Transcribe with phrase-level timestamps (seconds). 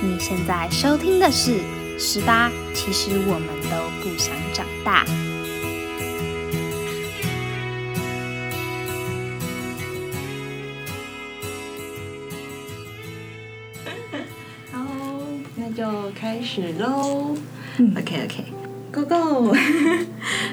[0.00, 1.60] 你现在收听的是
[1.98, 5.04] 《十八》，其实我们都不想长大。
[14.70, 14.86] 好，
[15.56, 17.34] 那就开始喽。
[17.96, 19.52] OK OK，Go Go。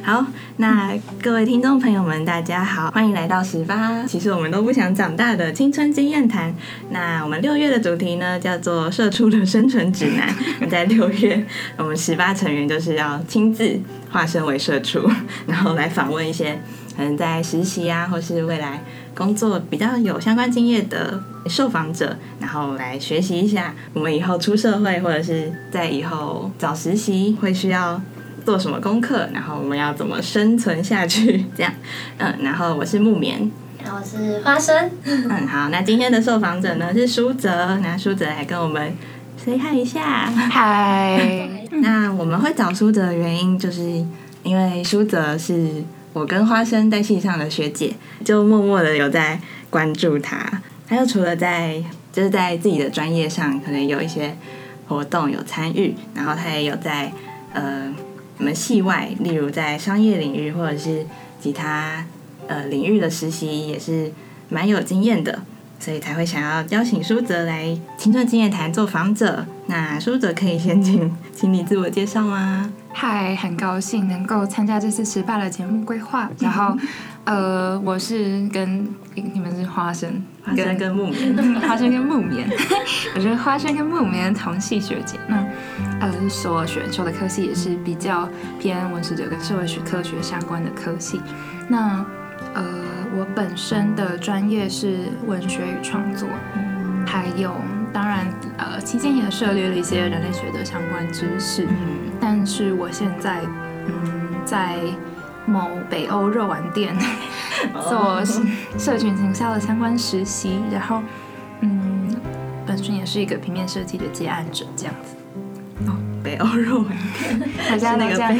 [0.05, 0.23] 好，
[0.57, 4.05] 那各位听众朋友们，大家好，欢迎来到十八。
[4.05, 6.53] 其实我们都不想长大的青春经验谈。
[6.91, 10.31] 那我们六月的主题呢，叫做“社畜的生存指南”。
[10.69, 11.43] 在六月，
[11.77, 13.79] 我们十八成员就是要亲自
[14.11, 15.09] 化身为社畜，
[15.47, 16.61] 然后来访问一些
[16.95, 18.83] 可能在实习啊，或是未来
[19.15, 27.99] 工作比较有相关经验的受访者，然后来学习一下我们以后出社会，或者是在以后找实习会需要。
[28.45, 29.27] 做什么功课？
[29.33, 31.43] 然后我们要怎么生存下去？
[31.57, 31.73] 这样，
[32.19, 33.51] 嗯，然后我是木棉，
[33.83, 38.95] 然后我是花生，嗯，好，那今天的受访者呢是舒泽，那舒泽来跟我们
[39.35, 41.49] say hi 一下，嗨。
[41.81, 43.81] 那我们会找舒泽的原因，就是
[44.43, 50.61] 因为舒泽是我跟花生在系上的学姐，就默默的有在关注他。
[50.87, 54.37] 他又除了在就是在自己的专业上可能有一些
[54.87, 57.11] 活动有参与，然后他也有在
[57.51, 57.91] 呃。
[58.37, 61.05] 我们系外，例如在商业领域或者是
[61.39, 62.05] 其他
[62.47, 64.11] 呃领域的实习，也是
[64.49, 65.41] 蛮有经验的，
[65.79, 69.45] 所以才会想要邀请舒泽来青春经验谈做访者。
[69.67, 72.71] 那舒泽可以先请，请你自我介绍吗？
[72.93, 76.29] 嗨，很高兴能够参加这次十八的节目规划。
[76.39, 76.77] 然后，
[77.25, 82.47] 呃，我是跟你们是花生， 花生跟木棉，花生跟木棉，
[83.15, 85.17] 我是花生跟木棉同系学姐。
[85.27, 85.44] 那
[86.05, 91.19] 呃，所选修的科系也是比较偏文史哲跟社会学科学相关的科系。
[91.67, 92.05] 那
[92.53, 92.63] 呃，
[93.17, 96.29] 我本身的专业是文学与创作，
[97.07, 97.55] 还有
[97.91, 98.27] 当然
[98.57, 101.67] 呃，期间也涉猎了一些人类学的相关知识。
[102.21, 103.41] 但是我现在，
[103.87, 104.77] 嗯，在
[105.47, 106.95] 某北欧肉丸店
[107.89, 108.23] 做
[108.77, 111.01] 社群营销的相关实习，然后，
[111.61, 112.15] 嗯，
[112.63, 115.15] 本身也是一个平面设计的接案者，这样子。
[115.87, 118.39] 哦，北欧肉丸店，好像那个被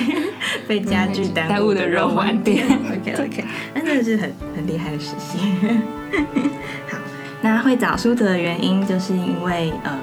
[0.80, 2.66] 被家具耽误的肉丸店。
[2.68, 5.38] OK OK，那真的是很很厉害的实习。
[6.90, 6.98] 好，
[7.42, 10.00] 那会找书的原因，就是因为呃。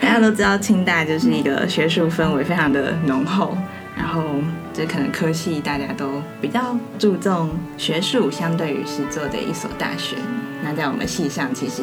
[0.00, 3.56] 大家都知道，清大就是一个学术氛围非常的浓厚，
[3.96, 4.20] 然后
[4.74, 7.48] 就可能科系大家都比较注重
[7.78, 10.16] 学术，相对于是做的一所大学。
[10.62, 11.82] 那在我们系上，其实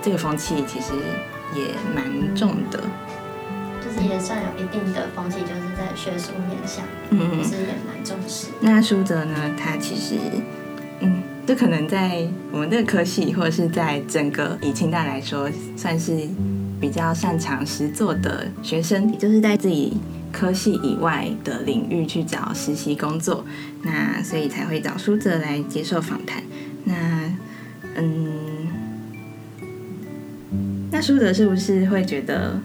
[0.00, 0.92] 这个风气其实
[1.54, 2.80] 也蛮重的，
[3.82, 8.48] 就是也算有一定的风气，就是在学术面向，嗯，是也蛮重视。
[8.60, 10.16] 那舒哲呢，他其实，
[11.00, 16.28] 嗯，这可能在我们这个科系，或者是在整个以清大来说，算是。
[16.80, 19.96] 比较擅长实作的学生，也就是在自己
[20.30, 23.44] 科系以外的领域去找实习工作，
[23.82, 26.40] 那所以才会找舒哲来接受访谈。
[26.84, 26.94] 那
[27.96, 28.68] 嗯，
[30.92, 32.60] 那舒哲是不是会觉得，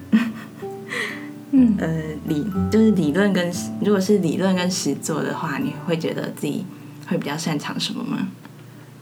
[1.54, 1.88] 嗯呃
[2.28, 3.50] 理就是理论跟
[3.80, 6.66] 如果是理论跟实作的话，你会觉得自己
[7.08, 8.28] 会比较擅长什么吗？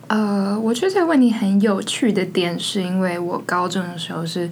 [0.07, 4.49] 呃，我觉得这个问题很有趣的点，是因为我高中的时候是。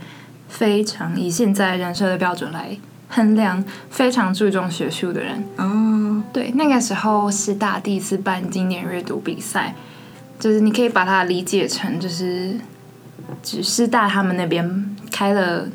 [0.52, 2.76] 非常以现在人设的标准来
[3.08, 5.44] 衡量，非常注重学术的人。
[5.58, 9.76] 哦，对，那个时候师大第一次办经典阅读比赛，
[10.40, 12.56] 就是你可以把它理解成，就是
[13.44, 15.68] 只师大他们那边开了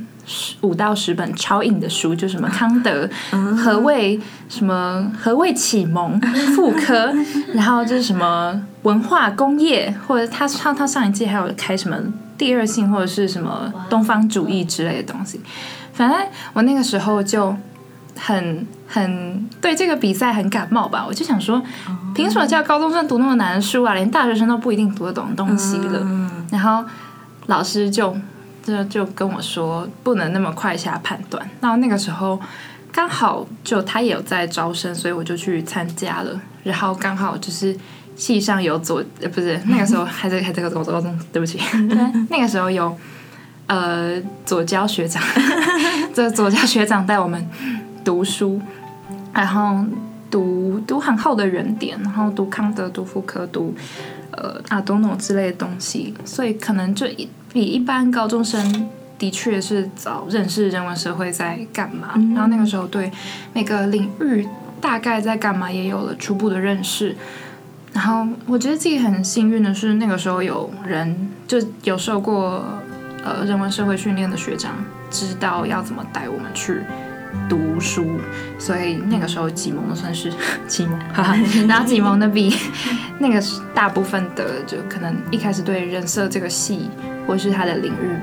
[0.62, 3.08] 五到十本超硬的书，就什么康德、
[3.56, 6.20] 何谓什么何谓启蒙、
[6.54, 7.12] 妇科，
[7.54, 11.96] 然后就是什么文化工业，或者他上他上一季还有开什么。
[12.36, 15.40] 第二性或者是什么东方主义之类的东西，
[15.92, 16.18] 反正
[16.52, 17.56] 我那个时候就
[18.18, 21.04] 很很对这个比赛很感冒吧。
[21.06, 21.62] 我就想说，
[22.12, 23.94] 凭什么叫高中生读那么难的书啊？
[23.94, 26.04] 连大学生都不一定读得懂东西了。
[26.50, 26.84] 然后
[27.46, 28.16] 老师就
[28.64, 31.48] 就就跟我说，不能那么快下判断。
[31.60, 32.40] 那那个时候
[32.90, 36.40] 刚好就他也有在招生，所以我就去参加了。
[36.64, 37.76] 然后刚好就是。
[38.16, 41.58] 系上有左呃不是那个时候还在还在高高中，对不起，
[42.30, 42.96] 那个时候有
[43.66, 45.20] 呃左教学长，
[46.14, 47.44] 这左教学长带我们
[48.04, 48.60] 读书，
[49.32, 49.84] 然后
[50.30, 53.74] 读读很厚的原点，然后读康德、读福柯、读
[54.30, 57.08] 呃阿多诺之类的东西，所以可能就
[57.54, 63.10] 比一般高中生的确是早认识人文社会在干嘛，然后那个时候对
[63.52, 64.46] 每个领域
[64.80, 67.16] 大概在干嘛也有了初步的认识。
[67.92, 72.64] 然后我觉得自己很幸运的是，那个时候有人就有受过
[73.24, 74.72] 呃人文社会训练的学长
[75.08, 76.80] 知道要怎么带我们去
[77.48, 78.20] 读书，
[78.58, 80.32] 所以那个时候启蒙的算是
[80.66, 80.98] 启蒙，
[81.68, 82.54] 然后启蒙的比
[83.18, 83.42] 那个
[83.74, 86.88] 大部分的就可能一开始对人设这个系
[87.26, 88.16] 或是他的领域。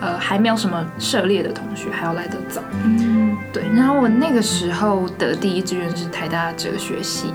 [0.00, 3.62] 呃，还没有什么涉猎的同学还要来得早，嗯，对。
[3.72, 7.32] 然后我那个时候的第一志愿是台大哲学系，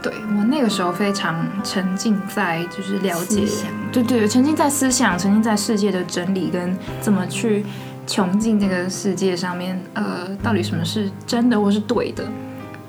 [0.00, 3.48] 对我那个时候非常沉浸在就是了解，
[3.90, 7.66] 对对，沉浸在思想，沉浸在世界的整理跟怎么去
[8.06, 12.24] 穷尽这个世界上面，呃，到底什么是真的或是对的？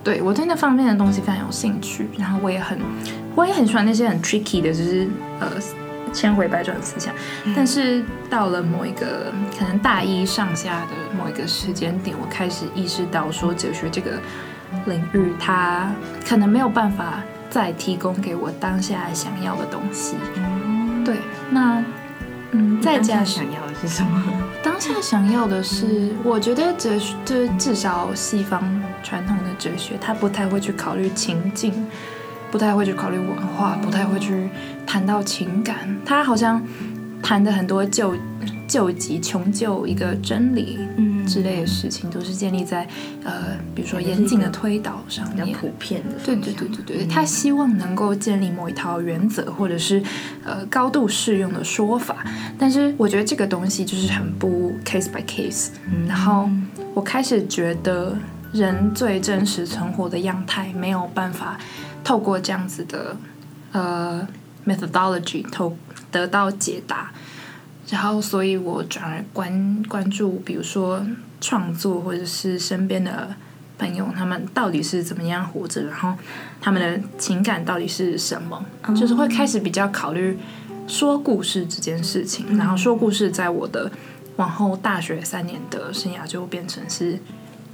[0.04, 2.78] 对我对那方面的东西非常有兴趣，然后我也很，
[3.36, 5.08] 我也很喜欢那些很 tricky 的，就是
[5.40, 5.48] 呃。
[6.14, 7.12] 千回百转的思想，
[7.56, 14.12] 但是到了某一个可能大一上下的某一个时间点，我开始意识到说哲学这个
[14.86, 15.92] 领域，它
[16.24, 20.16] 可能没有办法再提供给我当下想要的东西。
[21.04, 21.16] 对，
[21.50, 21.84] 那
[22.52, 24.22] 嗯，再加想要的是什么？
[24.64, 31.74] 当下想要的是，我觉得哲就是至少西方传统的哲学，他不太会去考虑情境。
[32.50, 34.48] 不太会去考虑文化，不太会去
[34.86, 35.76] 谈到情感。
[36.06, 36.62] 他好像
[37.20, 38.16] 谈的很多救
[38.68, 40.78] 救急、穷救一个真理
[41.26, 42.88] 之类的事情，都是建立在
[43.24, 45.48] 呃，比如说严谨的推导上面。
[45.54, 46.16] 普遍的。
[46.26, 50.02] 对对对对对，他希望能够建立某一套原则，或者是
[50.44, 52.26] 呃高度适用的说法。
[52.58, 55.70] 但是我觉得这个东西就是很不 case by case。
[56.08, 56.50] 然后
[56.94, 58.18] 我开始觉得
[58.52, 61.58] 人最真实存活的样态没有办法。
[62.04, 63.16] 透过这样子的
[63.72, 64.28] 呃
[64.68, 65.78] methodology 透
[66.12, 67.14] 得到解答，
[67.90, 71.06] 然后所以我转而关关注，比如说
[71.42, 73.36] 创作或者是身边的
[73.78, 76.14] 朋友，他们到底是怎么样活着，然后
[76.62, 78.66] 他们的情感到底是什么，
[78.96, 80.38] 就是会开始比较考虑
[80.88, 83.92] 说故事这件事情，然后说故事在我的
[84.38, 87.20] 往后大学三年的生涯就变成是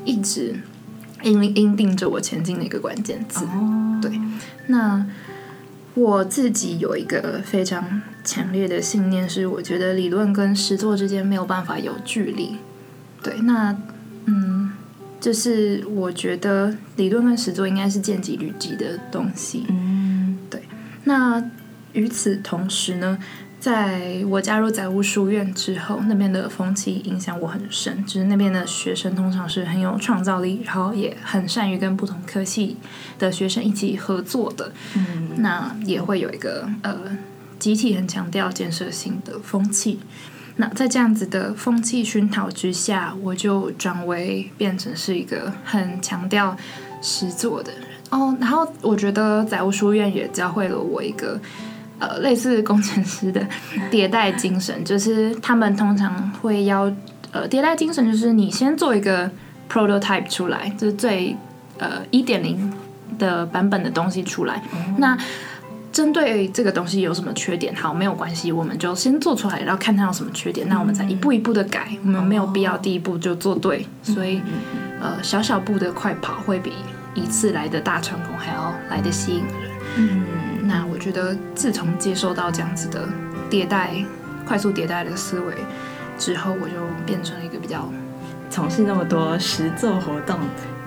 [0.06, 0.56] 一直。
[1.22, 3.46] 因因定着我前进的一个关键字，
[4.02, 4.18] 对。
[4.68, 5.06] 那
[5.94, 12.58] 我自己有一个非常强烈的信念，是我觉得理论跟实作之间没有办法有距离。
[13.24, 13.76] 对，那
[14.26, 14.72] 嗯，
[15.20, 19.66] 就是我觉得理论跟实作应该是见机履机的东西。
[19.70, 20.64] 嗯，对。
[21.04, 21.44] 那
[21.94, 23.18] 与此同时呢？
[23.60, 28.06] 在我加入载物书院之后，那边的风气影响我很深。
[28.06, 32.78] 就是那边的学生通常是很有创造力，然后也很善于跟不同科系
[33.18, 34.72] 的学生一起合作的。
[34.96, 36.98] 嗯，那也会有一个呃
[37.60, 40.00] 集体很强调建设性的风气。
[40.56, 46.56] 那在这样子的风气熏陶之下，我就转为变成是一个很强调
[47.02, 47.82] 实作的人。
[48.10, 51.40] 哦，然后我觉得载物书院也教会了我一个。
[52.02, 53.46] 呃，类似工程师的
[53.92, 56.84] 迭代精神，就是他们通常会要
[57.34, 59.30] 呃迭代精神，就是你先做一个
[59.70, 61.36] prototype 出来，就是最
[61.78, 62.74] 呃一点零
[63.18, 64.64] 的版本的东西出来。
[64.98, 65.18] 那
[65.92, 71.90] 针对这个东西有什么缺点，好，没有关系，我们就先做出来，然后看它有什么缺点，那我们再一步一步的改。
[72.04, 74.42] 我们没有必要第一步就做对，所以
[75.02, 76.74] 呃小小步的快跑会比
[77.16, 79.72] 一次来的大成功还要来的吸引人。
[79.98, 80.24] 嗯。
[80.64, 83.10] 那我觉得，自从接受到这样子的
[83.50, 83.90] 迭代、
[84.46, 85.54] 快速迭代的思维
[86.16, 86.76] 之后，我就
[87.08, 87.90] 变成了一个比较
[88.52, 90.38] 从事那么多实作活动，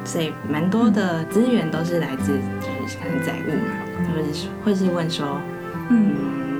[0.04, 5.40] 所以蛮多的资源都是来自就是可能载物嘛，或者是会是问说，
[5.90, 6.14] 嗯，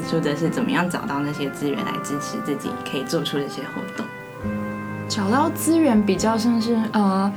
[0.09, 4.07] 说的是怎么样找到那些资源来支持自己可以做出这些活动？
[5.09, 7.33] 找到资源比较像是呃。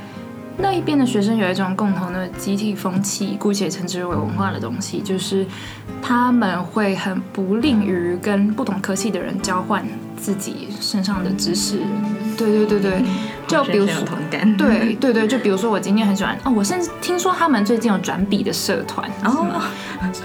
[0.58, 5.44] 那一边的学生有一种共同的集体风气，姑且称之为文化的东西，就是
[6.00, 9.84] 他们会很不吝于跟不同科系的人交换
[10.16, 11.80] 自己身上的知识。
[12.36, 13.02] 对对对对，
[13.46, 19.62] 就比如说，对对对，就比如说我今天很喜欢哦，我甚至听说他们最近有转笔的社团，哦，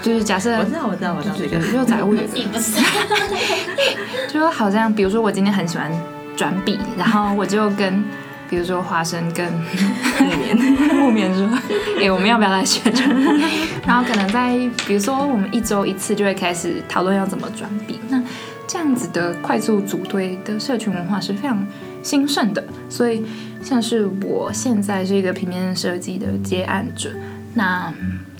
[0.02, 2.28] 就是假设我知道我知道我知道这个，就载物有个，
[4.28, 5.90] 就好像比如说我今天很喜欢
[6.36, 8.04] 转笔，然后我就跟。
[8.50, 10.56] 比如说花生跟木棉，
[10.94, 11.48] 木棉说
[11.98, 13.08] ：“哎，我们要不要来学转？”
[13.86, 17.98] 然后可能在比如说我们一周一次就会开始讨论要怎么转笔。
[18.10, 18.22] 那
[18.66, 21.66] 这样子的快速组队的社群文化是非常
[22.02, 22.64] 兴盛的。
[22.88, 23.24] 所以
[23.62, 27.10] 像是我现在是一个平面设计的接案者，
[27.54, 27.92] 那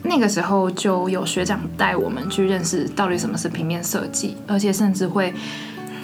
[0.02, 5.32] 那个时候就有学长带我们去认识到底什么是平面设计，而且甚至会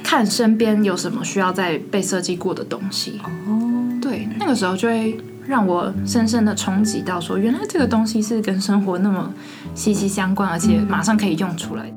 [0.03, 3.21] 看身边有什么需要再被设计过的东西。
[3.25, 3.75] 哦。
[4.01, 9.31] 对，那个时候就会让我深深的冲击到，说原来这个东西是跟生活那么
[9.75, 11.93] 息息相关，而且马上可以用出来。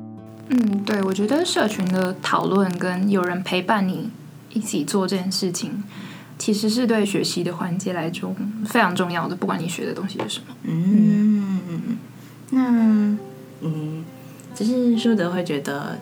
[0.48, 4.10] 嗯，对，我觉得社群的讨论跟有人陪伴你
[4.52, 5.82] 一起做这件事情，
[6.38, 8.34] 其实是对学习的环节来说
[8.66, 10.54] 非常重要的，不管你学的东西是什么。
[10.64, 11.98] 嗯，
[12.50, 13.16] 那
[13.60, 14.04] 嗯，
[14.54, 15.98] 只是舒德会觉得，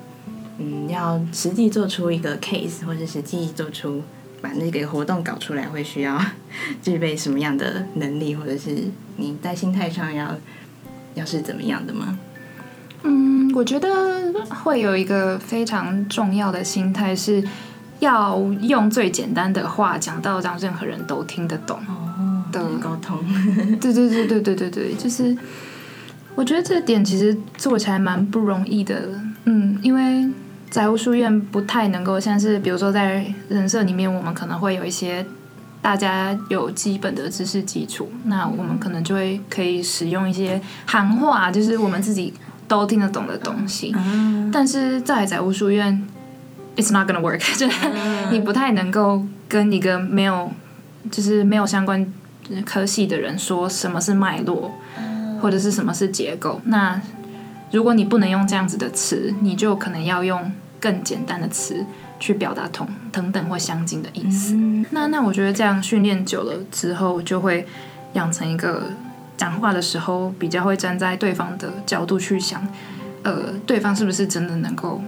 [0.58, 4.02] 嗯，要实际做出一个 case，或者实际做出
[4.40, 6.18] 把那个活动搞出来，会需要
[6.82, 8.84] 具备什么样的能力，或者是
[9.16, 10.36] 你在心态上要
[11.14, 12.18] 要是怎么样的吗？
[13.02, 17.42] 嗯，我觉得会有一个非常重要的心态，是
[18.00, 21.78] 要用最简单的话讲到让任何人都听得懂
[22.50, 23.18] 的沟通。
[23.80, 25.36] 对对对对对对对，就是
[26.34, 29.08] 我觉得这点其实做起来蛮不容易的。
[29.44, 30.28] 嗯，因为
[30.70, 35.24] 财务书院不太能够像是，比如说在人设里面，我们可能会有一些
[35.80, 42.34] 大家有基本的知识基础，那我们可能就会可以使用一些行话，就是我们自己。
[42.70, 43.92] 都听得懂的东西，
[44.52, 46.06] 但是在财务书院
[46.80, 47.88] ，it's not gonna work， 就是
[48.30, 50.50] 你不太能够跟一个没有，
[51.10, 52.12] 就是没有相关
[52.64, 54.72] 科系的人说什么是脉络，
[55.40, 56.60] 或者是什么是结构。
[56.64, 57.00] 那
[57.70, 61.84] 如果你不能用这样子的词，你就可能要用更简单的词
[62.18, 64.54] 去表达同等等或相近的意思。
[64.90, 67.66] 那那我觉得这样训练久了之后，就会
[68.14, 68.84] 养成一个。
[69.36, 72.62] 讲话的时候比较会站在对方的角度去想，
[73.22, 75.00] 呃，对方是不是真的能够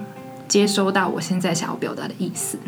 [0.52, 2.58] 接收到我现在想要表达的意思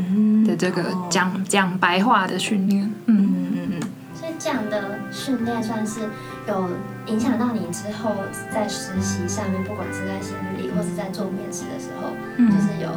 [0.46, 2.82] 的这个讲讲白话的训练。
[3.04, 3.80] 嗯嗯嗯嗯。
[4.14, 6.00] 所以这样的训练算是
[6.48, 6.70] 有
[7.04, 8.12] 影响到你之后
[8.50, 12.88] 在实习上面，不管是在写履历或是在做面试的时候，就是有，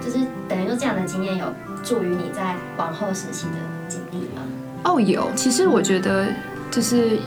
[0.00, 1.52] 就是等于说这样的经验有
[1.82, 3.56] 助于你在往后实习的
[3.88, 4.42] 经历吗？
[4.84, 5.28] 哦，有。
[5.34, 6.28] 其实我觉得
[6.70, 7.18] 就是。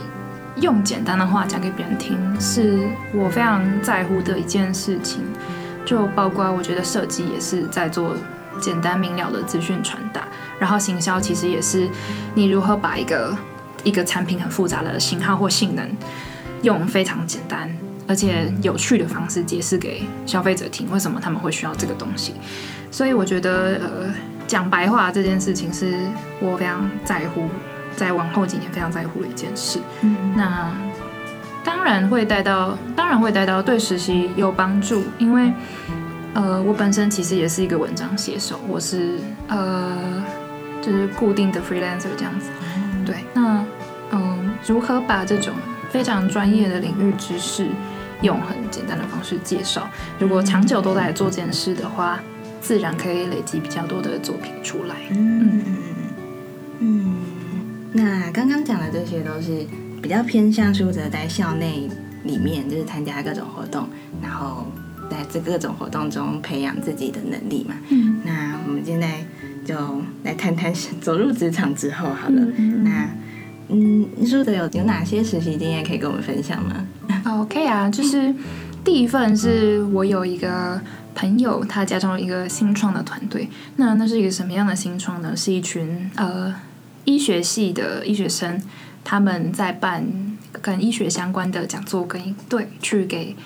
[0.60, 5.22] 用简单的话讲给别人听，是我非常在乎的一件事情。
[5.92, 8.16] 就包括我觉得设计也是在做
[8.58, 10.26] 简单明了的资讯传达，
[10.58, 11.86] 然后行销其实也是
[12.34, 13.36] 你如何把一个
[13.84, 15.86] 一个产品很复杂的型号或性能，
[16.62, 17.70] 用非常简单
[18.08, 22.32] 而且有趣的方式解释给消费者听，为什么他们会需要这个东西。
[22.90, 24.14] 所以我觉得，呃，
[24.46, 25.94] 讲白话这件事情是
[26.40, 27.46] 我非常在乎。
[27.94, 30.72] 在往后几年非常在乎的一件事，嗯那
[31.64, 35.52] 当然会带到，当然会带到对实习有帮助，因为
[36.34, 40.22] 呃，我本身其实也是一个文章写手，我是呃，
[40.80, 42.50] 就是固定的 freelancer 这样子，
[43.04, 43.64] 对，那
[44.10, 45.54] 嗯，如何把这种
[45.90, 47.66] 非常专业的领域知识
[48.22, 49.88] 用很简单的方式介绍？
[50.18, 52.18] 如果长久都在做这件事的话，
[52.60, 54.94] 自然可以累积比较多的作品出来。
[55.10, 55.74] 嗯嗯
[56.78, 57.16] 嗯。
[57.92, 59.66] 那刚刚讲的这些都是
[60.02, 61.88] 比较偏向舒哲在校内
[62.24, 63.88] 里面，就是参加各种活动，
[64.20, 64.66] 然后
[65.08, 67.76] 在这各种活动中培养自己的能力嘛。
[67.88, 68.20] 嗯。
[68.24, 69.24] 那我们现在
[69.64, 69.74] 就
[70.24, 72.42] 来谈谈走入职场之后好了。
[72.56, 72.82] 嗯。
[72.82, 73.08] 那
[73.68, 76.84] 嗯，舒哲有有哪些实习经验可以跟我们分享吗
[77.24, 78.34] ？OK 啊，就是
[78.84, 80.80] 第一份是我有一个
[81.14, 83.48] 朋友，他加入了一个新创的团队。
[83.76, 85.36] 那那是一个什么样的新创呢？
[85.36, 86.52] 是一群呃。
[87.04, 88.62] 医学系的医学生，
[89.04, 90.04] 他们在办
[90.60, 93.36] 跟医学相关的讲座，跟对去给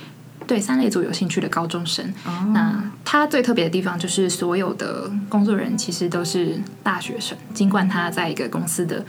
[0.46, 2.12] 对三类组有兴趣的高中生。
[2.52, 9.04] 那他最特别的地方就是，所有的工作人员其实都是大学生，尽管他在一个公司的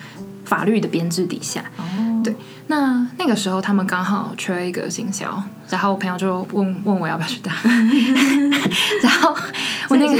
[0.47, 1.61] 法律的编制底下。
[1.77, 1.83] 哦。
[2.23, 2.35] 对，
[2.65, 7.53] 那那个时候他们刚好缺一个行销，然后我朋友就问问我要不要去当，
[9.01, 9.33] 然后
[9.87, 10.15] 我那个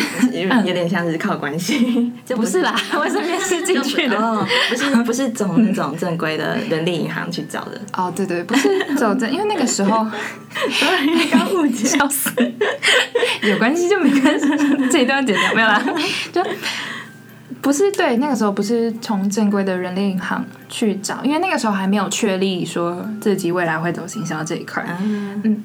[0.62, 2.62] 有点像是靠关系， 就不是。
[2.62, 7.82] 啦，我是面试进去的，不是不是走那种正规的人力银行去找的。
[7.94, 10.08] 哦，对对，不是走正，因为那个时候
[11.32, 12.32] 刚误解，笑死，
[13.42, 14.48] 有关系就没关系，
[14.90, 15.84] 这一段剪掉没有啦，
[16.32, 16.42] 就。
[17.62, 24.86] 不是对，那个时候不是从正规的人力银行去找，因为那个时候还没有确立说自己未来会走行销这一块。
[25.02, 25.64] 嗯，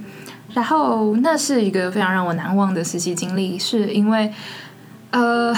[0.55, 4.33] 然后那是一个非常让我难忘的实习经历，是因为
[5.11, 5.55] 呃，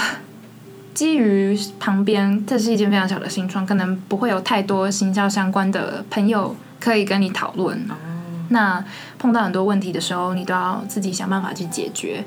[0.93, 7.79] 基于旁边这是一间非常小的新创，可能不会有太多行销相关的朋友可以跟你讨论。
[8.49, 8.83] 那
[9.17, 12.23] 碰到很多问题的时候，你都要自己想办法去解决，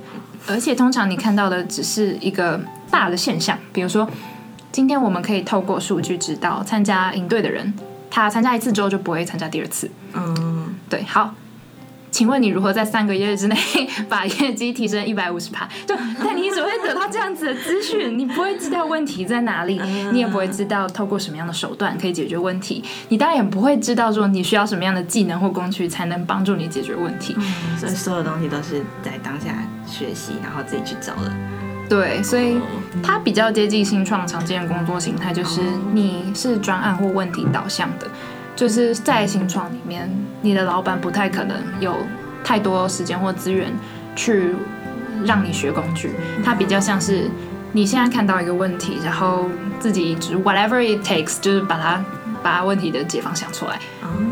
[0.47, 2.61] 而且通常你看到的只是一个。
[2.91, 4.09] 大的现象，比如说，
[4.73, 7.75] 今天我们可以透过数据知道，参加营队的人，
[8.11, 9.91] 他参加一次之后就不会参加第二次。
[10.15, 11.03] 嗯，对。
[11.03, 11.35] 好，
[12.11, 13.57] 请问你如何在三个月之内
[14.09, 15.69] 把业绩提升一百五十趴？
[15.87, 19.81] 就但你只会得到这样子的资讯，你不会知道问题在哪里，
[20.13, 27.37] 你也不会知道透过什么样的手段可以解决问题，你当然也不会知道说你需要什么样的技能或工具才能帮助你解决问题。
[27.79, 29.47] 所以所有东西都是在当下
[29.87, 31.33] 学习，然后自己去找的。
[31.89, 32.59] 对，所以
[33.03, 35.61] 它比较接近新创常见的工作形态，就是
[35.93, 38.07] 你是专案或问题导向的。
[38.59, 40.11] 就是在新创里面，
[40.43, 41.95] 你的老板不太可能有
[42.43, 43.73] 太多时间或资源
[44.17, 44.53] 去
[45.25, 46.11] 让你学工具，
[46.45, 47.31] 他比较像是
[47.71, 49.45] 你现在看到一个问题，然后
[49.79, 52.05] 自己只 whatever it takes，就是把它
[52.43, 53.79] 把问题的解方想出来，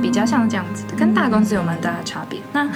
[0.03, 2.41] 比较像这样子的，跟大公司有蛮大的差别。
[2.53, 2.69] 那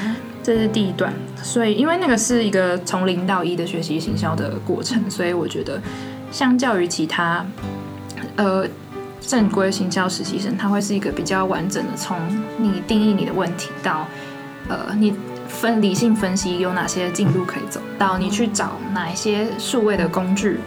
[0.44, 5.82] 这是第一段，所以因为那个是一个从零到一的学习行销的过程，所以我觉得
[6.30, 7.44] 相较于其他，
[8.36, 8.64] 呃。
[9.20, 12.18] 正规行销实习生，他会是一个比较完整的，从
[12.56, 14.06] 你定义你的问题到，
[14.68, 15.14] 呃，你
[15.46, 20.58] 分理性分析有哪些进度可以走，到你去找哪一些数位的工具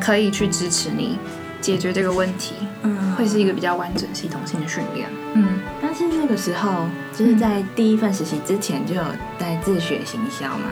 [0.00, 1.18] 可以去支持你
[1.60, 5.60] 解决这个问题，嗯，会是一个比较完整系统性的训练，嗯。
[5.80, 9.02] 但是那个时候，就是在第一份实习之前就有
[9.38, 10.64] 在自学行销吗？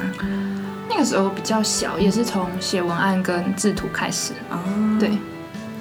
[0.88, 4.58] 那个时候比较小，也是从写文案跟制图开始，哦，
[4.98, 5.10] 对。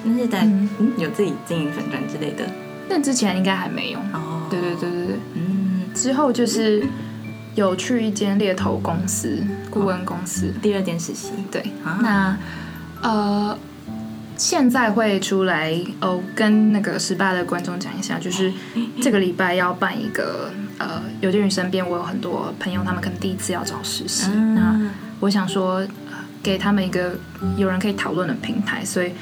[0.04, 0.92] 那是在嗯。
[0.96, 2.44] 有自己经营粉砖之类的，
[2.88, 3.98] 那之前应该还没有。
[4.12, 4.46] 哦。
[4.50, 6.86] 对对对对对，嗯，之后就是
[7.54, 10.52] 有去一间猎头公司顾问公司。
[10.62, 11.32] 第二间实习。
[11.50, 11.64] 对，
[12.02, 12.36] 那
[13.02, 13.56] 呃
[14.36, 18.52] 现在会出来哦，跟那个十八的观众讲一下，就是
[19.00, 24.78] 这个礼拜要办一个呃，有鉴于身边我有很多朋友，他们可能第一次要找实习，那
[25.20, 25.84] 我想说
[26.42, 27.16] 给他们一个
[27.56, 29.12] 有人可以讨论的平台，所以。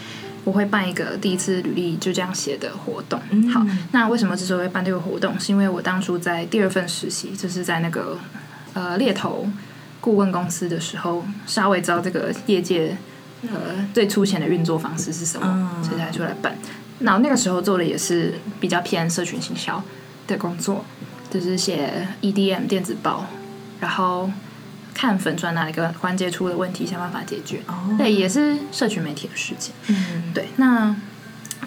[0.44, 3.20] 我会办一个第一次履历就这样写的活动。
[3.52, 5.38] 好，那为什么之所以会办这个活动？
[5.38, 8.18] 是因为我当初在第二份实习，就是在那个
[8.74, 9.48] 呃猎头
[10.00, 12.96] 顾问公司的时候，稍微知道这个业界
[13.42, 16.56] 呃最粗浅的运作方式是什么，所以才出来办。
[16.98, 19.82] 那那个时候做的也是比较偏社群行销
[20.26, 20.84] 的工作，
[21.30, 23.26] 就是写 EDM 电子报，
[23.80, 24.30] 然后。
[24.94, 27.60] 看粉砖哪一个环节出了问题，想办法解决。
[27.66, 29.74] 哦，对，也是社群媒体的事情。
[29.88, 30.48] 嗯，对。
[30.56, 30.94] 那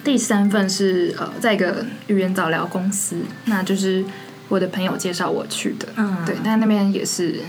[0.04, 4.04] 第三份是呃，在一个语言早疗公司，那就是
[4.48, 5.88] 我的朋友介绍我去的。
[5.96, 6.36] 嗯，对。
[6.44, 7.40] 但那边也是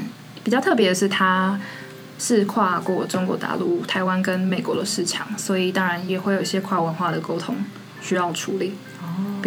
[0.43, 1.59] 比较特别的是，他
[2.17, 7.55] 是跨过中国大陆、台湾跟美国的市场，所以当然也会有一些跨文化的沟通
[8.01, 8.73] 需要处理。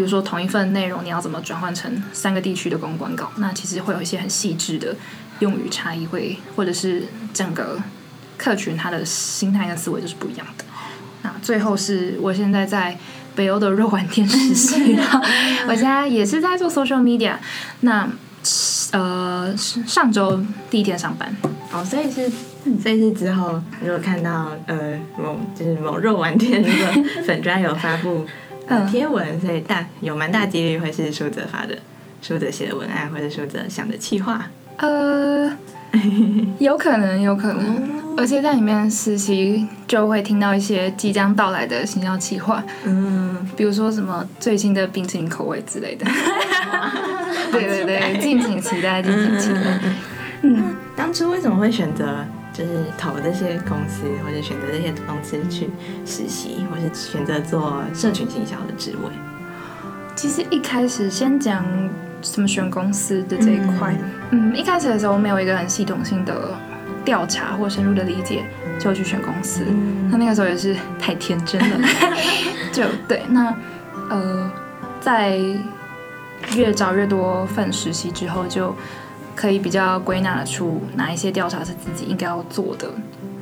[0.01, 3.31] 比如说同一份内容，你要怎么转换成三个地区的公关稿？
[3.37, 4.97] 那其实会有一些很细致的。
[5.41, 7.79] 用语差异会，或者是整个
[8.39, 10.65] 客群他的心态跟思维就是不一样的。
[11.21, 12.97] 那最后是我现在在
[13.35, 14.99] 北欧的肉丸店实习，
[15.69, 17.35] 我现在也是在做 social media。
[17.81, 18.09] 那
[18.93, 21.35] 呃上周第一天上班，
[21.73, 22.31] 哦，所以是
[22.83, 28.27] 所以是之后如果看到呃某就是某肉丸店那个粉专有发布
[28.87, 31.79] 贴文，所以大有蛮大几率会是舒哲发的，
[32.21, 34.47] 舒哲写的文案或者舒哲想的企划。
[34.79, 35.51] 呃，
[36.59, 46.07] 有可能，有可能，而且在里面实习就会听到一些即将到来的行销企划，嗯，比如说什么最新的冰淇淋口味之类的，
[47.53, 49.79] 对对对，敬请期待，敬请期待。
[50.43, 55.71] 嗯，当初为什么会选择就是投这些公司，或者选择这些公司去
[56.05, 59.11] 实习，或是选择做社群行销的职位？
[60.15, 61.65] 其实一开始先讲。
[62.23, 63.97] 怎么选公司的这一块，
[64.31, 66.55] 嗯，一开始的时候没有一个很系统性的
[67.03, 68.45] 调查或深入的理解，
[68.79, 69.65] 就去选公司。
[70.11, 71.89] 那那个时候也是太天真了，
[72.71, 73.23] 就对。
[73.31, 73.57] 那
[74.11, 74.53] 呃，
[75.01, 75.39] 在
[76.55, 78.77] 越找越多份实习之后，就
[79.41, 82.87] 可以比较归纳出哪一些调查是自己应该要做的，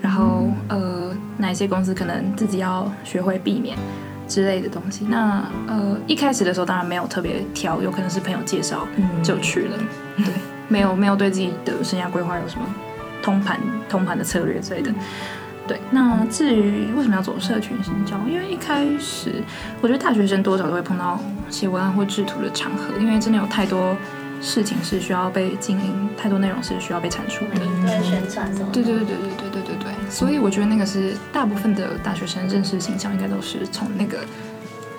[0.01, 3.77] 然后呃，哪一些公司可能自己要学会避免。
[4.29, 8.87] 之类的东西，那呃一开始的时候当然没有特别挑，有可能是朋友介绍
[9.23, 9.79] 就去了，
[10.19, 10.27] 对，
[10.69, 12.67] 没有没有对自己的生涯规划有什么
[13.23, 13.59] 通盘
[13.89, 14.93] 通盘的策略之类的，
[15.67, 15.81] 对。
[15.91, 19.43] 那至于为什么要走社群营销，因为一开始
[19.81, 23.97] 我觉得大学生多少都会碰到写文案或制图的场合，因为真的有太多。
[24.41, 27.61] 事情是需要被经营，太多内容是需要被产出的。
[27.83, 28.69] 对宣传什么？
[28.73, 30.11] 对对对对对对对对对。
[30.11, 34.19] 所以我觉得那个是大部分的大学生认识形象，应该都是从那个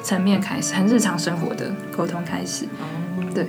[0.04, 2.66] 层面开始，很日常生活的沟通开始。
[3.34, 3.48] 对，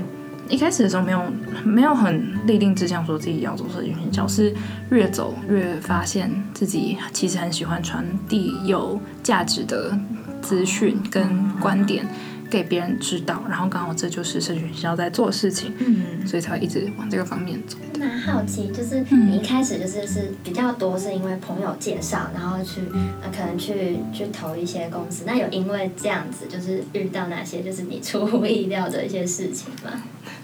[0.48, 1.22] 一开始的时候没有
[1.64, 4.54] 没有很立定志向，说自己要做社群营销，是
[4.90, 9.98] 越走越发现自己其实很喜欢传递有价值的
[10.40, 12.06] 资讯跟观点。
[12.50, 17.78] 给别人知道，然后刚好这就是社群学校在做的事情，嗯，所以才会一直往这个方面走。
[17.98, 22.80] 蛮好奇，就是你一开始就是是比较多是因为朋友介绍，然后去
[23.22, 29.90] 呃可能去去投一些公司，那有因为这样子就是遇到哪些就是你出乎意料的一些事情吗？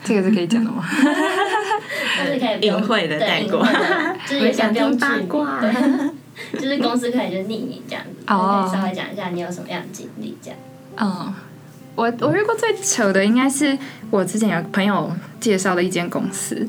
[0.05, 0.85] 这个是可以讲的吗？
[2.19, 3.67] 就是可以隐晦的带过，
[4.29, 5.61] 就是也想听八卦，
[6.53, 10.59] 就是公司可以就匿名这样子，可以稍微讲一下你有什么样的经历这样。
[10.99, 11.35] 嗯，
[11.97, 13.77] 我我遇过最糗的应该是
[14.11, 16.69] 我之前有朋友介绍的一间公司。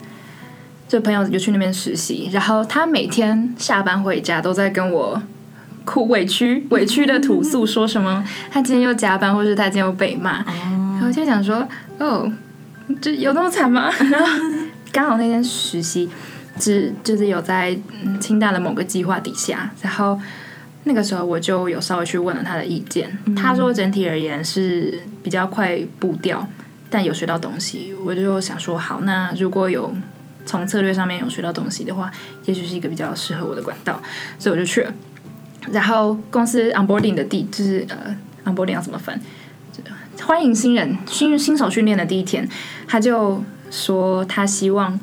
[0.88, 5.22] 就朋友就去那边实习，然后他每天下班回家都在跟我
[5.84, 10.46] 哭委屈 委屈的吐诉，说什么 他今天又加班，或是他今天又被骂。
[10.46, 11.68] 然后就想说，
[12.00, 12.32] 哦，
[13.02, 13.92] 这有那么惨吗？
[14.10, 14.28] 然 后
[14.94, 16.10] 刚好那天实习，
[16.58, 17.78] 只就是有在
[18.22, 20.18] 清大的某个计划底下，然后
[20.84, 26.48] 那个时候我就有稍微去问了他的意见，他说整体而言是比较快步调，
[26.90, 27.94] 但有学到东西。
[28.06, 29.94] 我就想说，好，那如果有。
[30.50, 32.10] 从策略上面有学到东西的话，
[32.46, 34.02] 也许是一个比较适合我的管道，
[34.40, 34.94] 所以我就去了。
[35.74, 39.20] 然后公司 onboarding 的地就是呃 onboarding 要怎么分？
[40.22, 42.48] 欢迎新人新新手训练的第一天，
[42.88, 44.98] 他就说他希望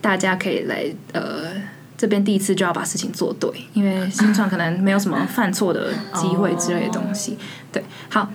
[0.00, 1.55] 大家可以来呃
[1.96, 7.38] 这边第一次就要把事情做对，因为新创可能没有什么犯错的机会之类的东西。
[7.72, 8.28] 对，好。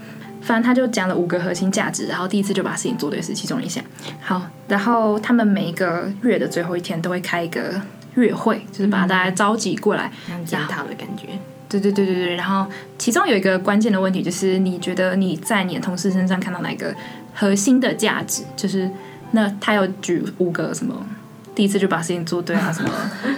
[0.43, 3.81] 反正他就讲了五个核心价值，然后第一次就把事情做对是其中一项。
[4.19, 7.79] 好，然后他们每一个月的最后一天都会开一个
[8.15, 10.11] 月会，就是把大家召集过来
[10.43, 11.27] 检讨的感觉。
[11.69, 12.35] 对对对对对。
[12.35, 12.65] 然后
[12.97, 16.91] 其中有一个关键的问题就是，你觉得你在你的同事身上看到哪个
[17.35, 18.41] 核心的价值？
[18.57, 18.89] 就是
[19.29, 21.05] 那他有举五个什么，
[21.53, 22.89] 第一次就把事情做对啊什么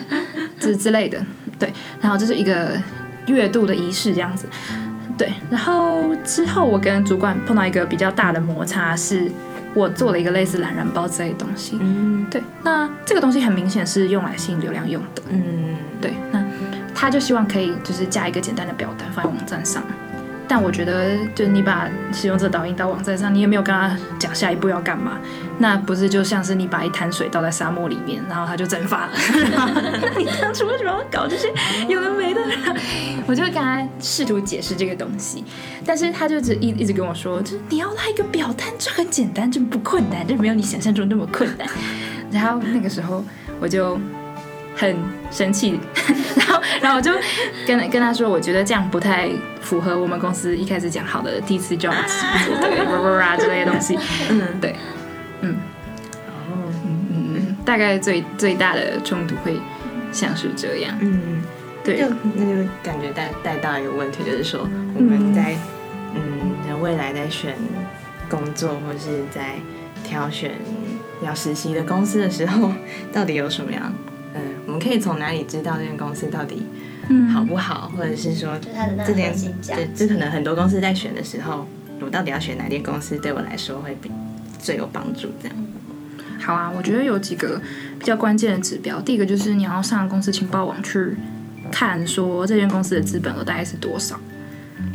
[0.60, 1.24] 之之类的。
[1.60, 1.72] 对，
[2.02, 2.72] 然后这是一个
[3.28, 4.48] 月度的仪式这样子。
[5.18, 9.32] 对，然后之后我跟主管碰到一个比较大的摩擦，是
[9.76, 11.78] 我做了一个类似懒人包之类的东西。
[11.80, 15.22] 嗯，对，那这个东西很明显是用来吸引流量用的。
[15.30, 16.44] 嗯，对，那
[16.96, 19.84] 他就希望可以就是加一个简单的表单放在网站上。
[20.48, 25.18] 但我觉得，就是你把使用者导引到网站上，你也没有跟他讲下一步要干嘛，
[25.58, 29.12] 那不是就像是你把一滩水倒在沙漠里面，然后它就蒸发了？
[30.18, 31.52] 你当初为什么要搞这些
[31.88, 32.42] 有的没的？
[33.26, 35.44] 我就跟他试图解释这个东西，
[35.86, 41.68] 但是他就只一一直跟我说，就是你要拉一个表单，这很简单，这不困难，这没有你想象中那么困难。
[42.32, 43.24] 然后那个时候
[43.60, 44.00] 我就。
[44.76, 44.96] 很
[45.32, 45.80] 生气，
[46.36, 47.12] 然后，然后我就
[47.68, 49.30] 跟跟他说，我觉得这样不太
[49.62, 51.96] 符合我们公司一开始讲好的第一次就要
[52.62, 53.98] 对，哇哇哇之类的东西。
[54.30, 54.76] 嗯，对，
[55.42, 55.56] 嗯，
[56.28, 59.58] 哦，嗯嗯嗯，大概最最大的冲突会
[60.12, 60.96] 像是这样。
[61.02, 61.44] 嗯，
[61.84, 65.56] 对，就那就感觉带带到一个问题，就是说我们在
[66.16, 67.56] 嗯未来在选
[68.30, 69.56] 工作或是在
[70.04, 70.52] 挑选
[71.22, 72.74] 要实习的公司的时候，
[73.14, 73.94] 到底有什么样？
[74.74, 76.64] 嗯，我们可以从哪里知道这间公司到底
[77.32, 78.58] 好不好，或者是说
[79.06, 79.32] 这点，
[79.62, 81.68] 这这可能很多公司在选的时候，
[82.02, 84.10] 我到底要选哪间公司，对我来说会比
[84.58, 85.30] 最有帮助？
[85.40, 85.56] 这样。
[86.40, 87.62] 好啊，我觉得有几个
[88.00, 89.00] 比较关键的指标。
[89.00, 91.16] 第一个就是你要上公司情报网去
[91.72, 94.20] 看，说这间公司的资本额大概是多少。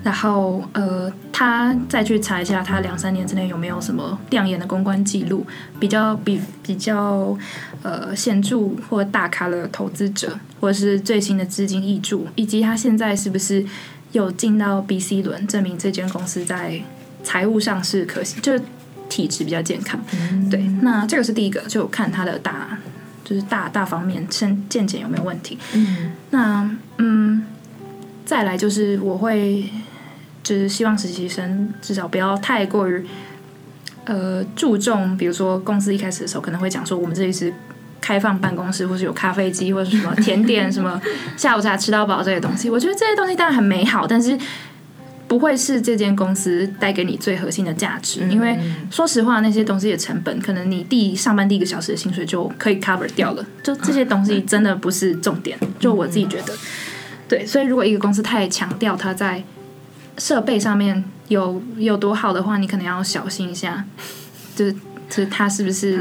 [0.05, 5.45] 然后，呃，他再去查一下，他两三年之内有没有什么亮眼的公关记录，
[5.81, 7.37] 比较比比较
[7.83, 13.67] 呃显著或大咖的投资者，或者是最新的资金挹注，以及他现在是不是
[14.13, 16.81] 有进到 B、C 轮，证明这间公司在
[17.25, 18.63] 财务上是可行，就是
[19.09, 20.01] 体质比较健康。
[20.49, 22.79] 对，那这个是第一个，就看他的大，
[23.25, 25.59] 就是大大方面，身健检有没有问题。
[25.75, 27.45] 嗯，那嗯，
[28.25, 29.69] 再来就是我会。
[30.49, 33.05] 就是希望实习生至少不要太过于，
[34.07, 37.53] 呃，注重，比如说公司一开始的时候可能会讲说，我们这里是
[38.01, 40.99] 开放办公室，或是有咖啡机，或者什么甜点，什么
[41.37, 42.71] 下午茶吃到饱这些东西。
[42.71, 44.39] 我觉得这些东西当然很美好，但是
[45.27, 48.27] 不会是这间公司带给你最核心的价值。
[48.31, 48.59] 因为
[48.91, 53.45] 说实话，那些东西的成本，可能你第上班第一个小时的薪水就可以 cover 掉了。
[53.63, 55.59] 就这些东西真的不是重点。
[55.79, 56.55] 就我自己觉得，
[57.29, 57.45] 对。
[57.45, 59.45] 所以如果一个公司太强调它在
[60.19, 63.85] 设备上面有有多好的话，你可能要小心一下，
[64.55, 65.99] 就是就是它是不是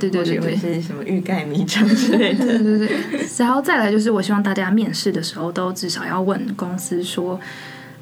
[0.00, 0.56] 对对对对。
[0.56, 2.96] 是什么欲盖弥彰之类的， 对对对。
[3.38, 7.38] 然后再来就是，我希望大家面试的时候都至少要问公司说，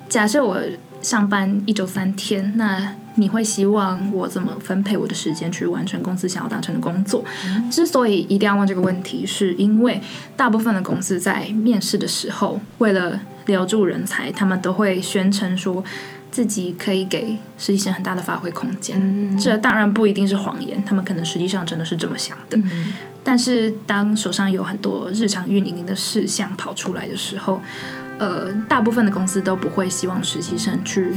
[0.09, 0.59] 假设我
[1.07, 7.25] 上班一周三天，那你会希望我怎么分配我的时间去完成公司想要达成的工作？
[7.71, 10.01] 之所以一定要问这个问题，是因为
[10.37, 15.85] 大部分的公司在面试的时候，为了留住人才，他们都会宣称说，
[16.33, 19.39] 自己可以给实习生很大的发挥空间。
[19.39, 22.59] 这当然不一定是谎言，他们可能实际上真的是这么想的。
[23.23, 27.61] 但是当手上有很多日常运营的事项跑出来的时候，
[28.19, 31.15] 呃，大部分的公司都不会希望实习生去。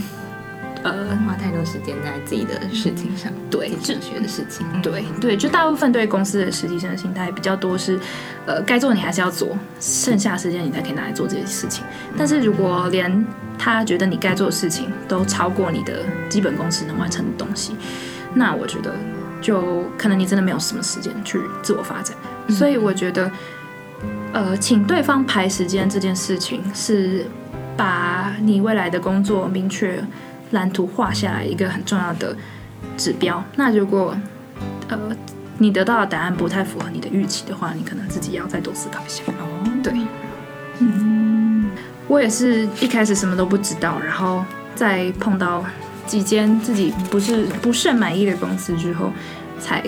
[0.82, 0.94] 呃，
[1.28, 8.00] 花太多时间在自己的事情上，对，正学的事情，对对，就大部分对公司的实习生的心态比较多是，
[8.46, 11.84] 呃，该做你还是要做，剩下时间你才可以拿来做这些事情。
[12.18, 13.26] 但是如果连
[13.58, 17.76] 他觉得你该做的事情都超过你的基本公司能完成的东西，
[18.34, 18.96] 那我觉得
[19.42, 22.16] 就可能你真的没有什么时间去自我发展。
[22.48, 23.30] 所以我觉得，
[24.34, 27.26] 呃，请对方排时间这件事情是
[27.76, 30.04] 把你未来的工作明确。
[30.52, 32.36] 蓝图画下来一个很重要的
[32.98, 33.44] 指标。
[33.56, 34.18] 那如果
[34.88, 34.98] 呃
[35.60, 39.22] 你得到的答案不太符合你的预期的话，你可能自己要再多思考一下。
[39.28, 39.94] 哦，对，
[40.80, 41.70] 嗯，
[42.08, 45.64] 我也是一开始什么都不知道，然后再碰到
[46.08, 49.12] 几间自己不是不甚满意的公司之后，
[49.60, 49.84] 才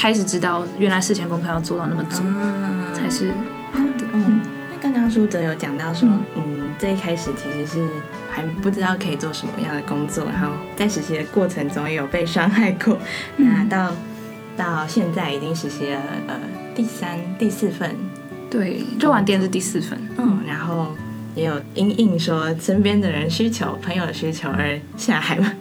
[0.00, 2.22] 开始知道原来事前功课要做到那么足
[2.94, 3.30] 才是
[3.70, 4.06] 好的。
[4.14, 4.40] 嗯，
[4.72, 7.86] 那刚刚舒哲有讲到说，嗯，最开始其实是。
[8.32, 12.96] 还不知道可以做什么样的工作，然后在实习的过程中也有被伤害过。
[13.36, 13.92] 那到
[14.56, 16.36] 到现在已经实习了呃
[16.72, 17.90] 第三第四份，
[18.48, 19.98] 对，做完店是第四份。
[20.16, 20.94] 嗯，然后
[21.34, 25.52] 也有因应说身边的人需求、朋友的需求而下海嘛，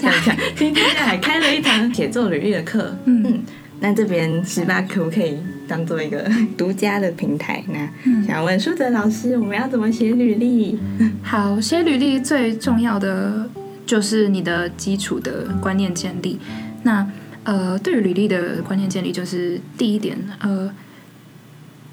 [0.00, 2.96] 下海 今天下海开了一堂写作履历的课。
[3.06, 3.42] 嗯。
[3.82, 7.64] 那这边十八可不可以当做一个独家的平台？
[7.66, 10.78] 那想问舒哲老师，我们要怎么写履历？
[11.20, 13.50] 好，写履历最重要的
[13.84, 16.38] 就是你的基础的观念建立。
[16.84, 17.04] 那
[17.42, 20.72] 呃，对于履历的观念建立，就是第一点，呃，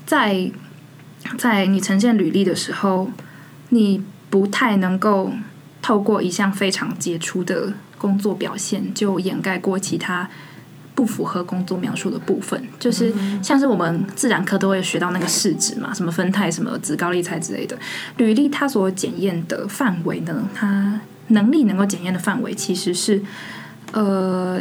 [0.05, 0.51] 在
[1.39, 3.09] 在你呈现履历的时候，
[3.69, 5.33] 你不太能够
[5.81, 10.29] 透过一项非常杰出的工作表现，就掩盖过其他。
[10.99, 13.09] 不符合工作描述的部分，就是
[13.41, 17.77] 像是我们自然科都会学到那个试纸嘛，什么分态、什么子高丽菜之类的。
[18.17, 23.21] 履历它所检验的范围呢，它能力能够检验的范围其实是，
[23.93, 24.59] 呃，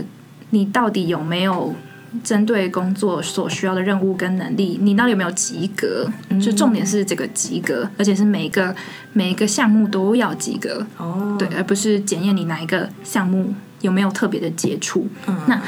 [0.51, 1.74] 你到底有没有
[2.22, 6.09] 针对工作所需要的任务跟能力，你到底有没有及格？
[6.40, 8.72] 就重点是这个及格，而且是每一个
[9.12, 15.09] 每一个项目都要及格哦，对，而不是检验你哪一个项目有没有特别的杰出。
[15.48, 15.61] 那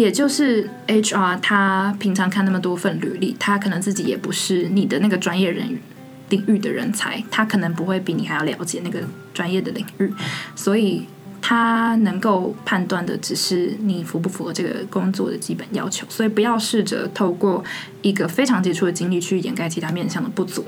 [0.00, 5.78] 也就是 HR，他平常看那么多份履历，他可能自己也不是你的那个专业人
[6.30, 9.02] 领域的人才，他可能不会比你还要了解那个
[9.34, 10.10] 专业的领域，
[10.56, 11.04] 所以
[11.42, 16.06] 他能够判断的只是你符不符合这个工作的基本要求。
[16.08, 17.62] 所以不要试着透过
[18.00, 20.64] 一个非常杰出的经历去掩盖其他面向的不足。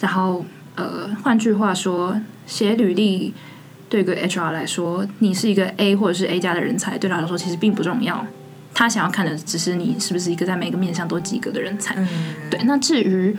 [0.00, 3.32] 然后，呃，换句话说，写履历
[3.88, 8.26] 对一个 HR 来说，你是一个 A 或者是 A 加的人才，对他来说其实并不重要。
[8.74, 11.94] 他想要看的只是你是不是一个在每个面向都及格的人才。
[12.50, 13.36] 对，那至于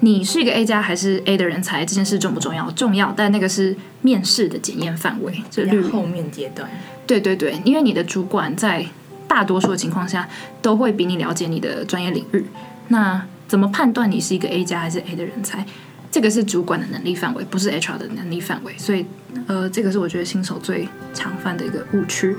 [0.00, 2.70] 你是一个 A 加还是 A 的人才，这件事重不重要？
[2.72, 6.70] 重要，但那个是面试的检验范围，这是后面阶段。
[7.06, 8.86] 对对对，因为你的主管在
[9.26, 10.28] 大多数的情况下
[10.62, 12.44] 都会比你了解你的专业领域。
[12.88, 15.64] 那怎么判断你是一个 A 加还是 A 的人才？
[16.10, 18.72] 这个是主管的能力范围，不是 HR 的能力范围。
[18.78, 19.04] 所以，
[19.46, 22.36] 呃，这个是我觉得新手最常犯的一个误区。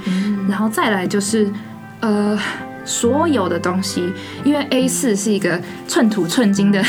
[0.47, 1.51] 然后再来就是。
[2.01, 2.39] 呃，
[2.85, 4.11] 所有的东西，
[4.43, 6.81] 因为 A 四是一个寸土寸金的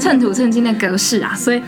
[0.00, 1.62] 寸土寸金的格式啊，所以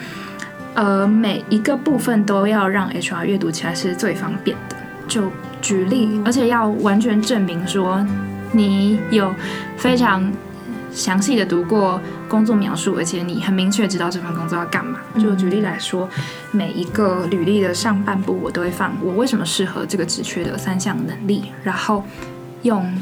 [0.74, 4.76] 呃，每一个部分都要让 HR 阅读起来是最方便的。
[5.08, 8.06] 就举例，而且要完全证明说
[8.52, 9.34] 你有
[9.76, 10.30] 非常
[10.92, 15.00] 详细的读过工作描述，而且你很明确知道这份工作要干嘛。
[15.18, 16.08] 就举例来说，
[16.50, 22.04] 每一个履历的上半部我都会放我为什么适合这个职缺的三项能力，然后。
[22.62, 22.92] 用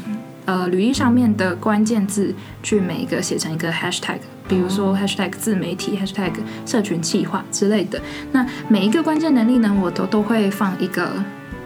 [0.45, 6.31] 呃履历上面的关键字去每一个写成一个 hashtag，比如说 hashtag 自媒体、hashtag
[6.65, 8.01] 社群企划之类的。
[8.31, 11.11] 那每一个关键能力呢，我都都会放一个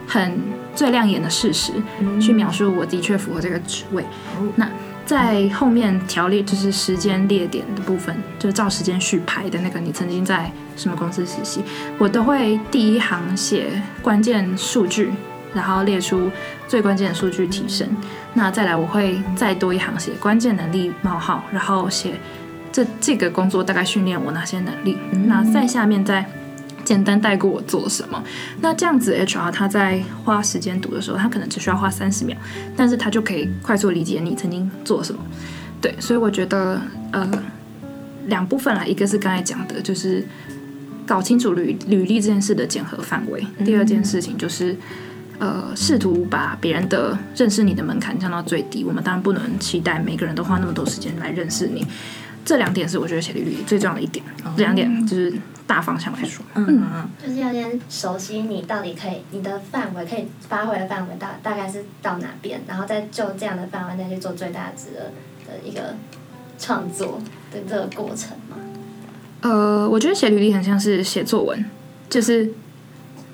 [0.08, 0.40] 很
[0.76, 1.72] 最亮眼的事实，
[2.22, 4.04] 去描述我的确符合这个职位。
[4.56, 4.70] 那
[5.06, 11.62] 在后面条列就是时间列点的部分，就照时间序排的那个，你曾经在什么公司实习，
[11.98, 15.12] 我都会第一行写关键数据。
[15.56, 16.30] 然后列出
[16.68, 17.88] 最关键的数据提升，
[18.34, 22.16] 那再来我会再多一行写关键能力冒号，然后写
[22.72, 26.26] 这这个工作大概训练我哪些能力，那在下面再
[26.84, 28.22] 简单带过我做什么。
[28.62, 32.38] 那这样子 HR 他在花时间读的时候，他可能只需要花三十秒，
[32.76, 35.20] 但是他就可以快速理解你曾经做什么。
[35.82, 37.28] 对，所以我觉得呃
[38.28, 40.26] 两部分啦，一个是刚才讲的，就是
[41.06, 43.46] 搞清楚履履历这件事的检核范围。
[43.64, 44.76] 第二件事情就是
[45.38, 48.84] 呃，试图把别人的认识你的门槛降到最低。
[48.84, 51.86] 我们当然不能期待每个人都花那么多时间来认识你。
[52.46, 54.24] 这两点是我觉得写履历最重要的一点。
[54.56, 55.34] 这两点就是
[55.66, 65.12] 大方向来说，嗯嗯，就是要先熟悉你到底可以你的范围可以发挥的范围大大概是到哪边，然后再就这样的范围再去做最大值的
[65.48, 65.96] 的一个
[66.60, 67.20] 创作
[67.52, 68.58] 的这个过程嘛。
[69.42, 71.66] 呃，我觉得写履历很像是写作文，
[72.10, 72.52] 就是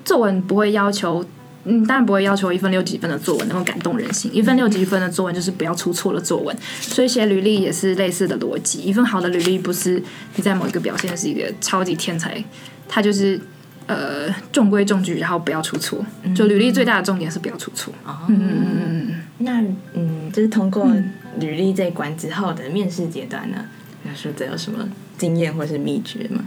[0.04, 1.24] 作文不会要求。
[1.64, 4.28] 嗯，当然不会要求一份六几分的作文能够感动人心。
[4.34, 8.80] 一份六几分的作文就是不要出错的作文，所以写履历也是类似的逻辑。
[8.80, 10.02] 一份好的履历不是
[10.34, 12.42] 你在某一个表现是一个超级天才，
[12.88, 13.40] 它就是
[13.86, 16.04] 呃中规中矩，然后不要出错。
[16.34, 17.94] 就履历最大的重点是不要出错。
[18.04, 19.14] 哦，嗯嗯嗯。
[19.38, 19.62] 那
[19.94, 20.90] 嗯，就是通过
[21.38, 23.66] 履历这一关之后的面试阶段呢，
[24.02, 26.44] 那说这有什么经验或是秘诀吗？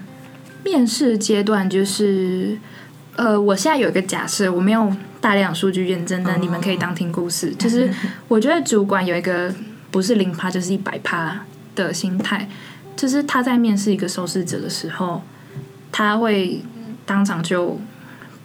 [0.66, 2.58] 面试阶段就是。
[3.16, 7.54] 呃，我现在有一个假设，我没有大量数据验证，但你们可以当听故事。
[7.56, 7.90] 就是
[8.28, 9.54] 我觉得主管有一个
[9.90, 12.50] 不是零趴就是一百趴的心态，
[12.96, 15.22] 就是他在面试一个受试者的时候，
[15.92, 16.62] 他会
[17.06, 17.80] 当场就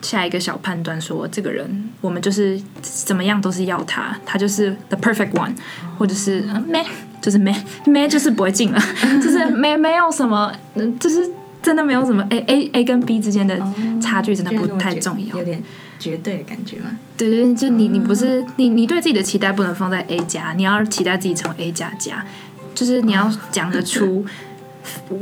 [0.03, 5.53] 下一个小判断，说这个人我们就是怎么样都是要他，他就是 the perfect one，
[5.99, 6.87] 或者是没
[7.21, 7.53] 就是没
[7.87, 8.81] 没就是不会进了，
[9.21, 10.53] 就是没没有什么，
[11.01, 11.29] 就是。
[11.63, 13.61] 真的没有什么 A A A 跟 B 之间的
[14.01, 15.63] 差距，真的不太重要，有点
[15.99, 16.99] 绝对的感觉吗？
[17.17, 22.25] 对对，就你你不是你你对自己的期待不能放在 A 加，你要期待自己成为 A 加加，
[22.75, 24.25] 就是你要讲得出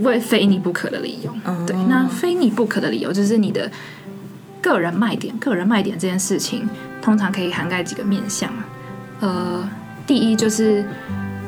[0.03, 1.35] 为非你不可的理由。
[1.67, 3.69] 对，那非你不可的理由就是你的
[4.63, 6.69] 个人卖点，个人卖点这件事情
[7.03, 8.49] 通常可以涵盖几个面向。
[9.19, 9.69] 呃，
[10.07, 10.85] 第一就是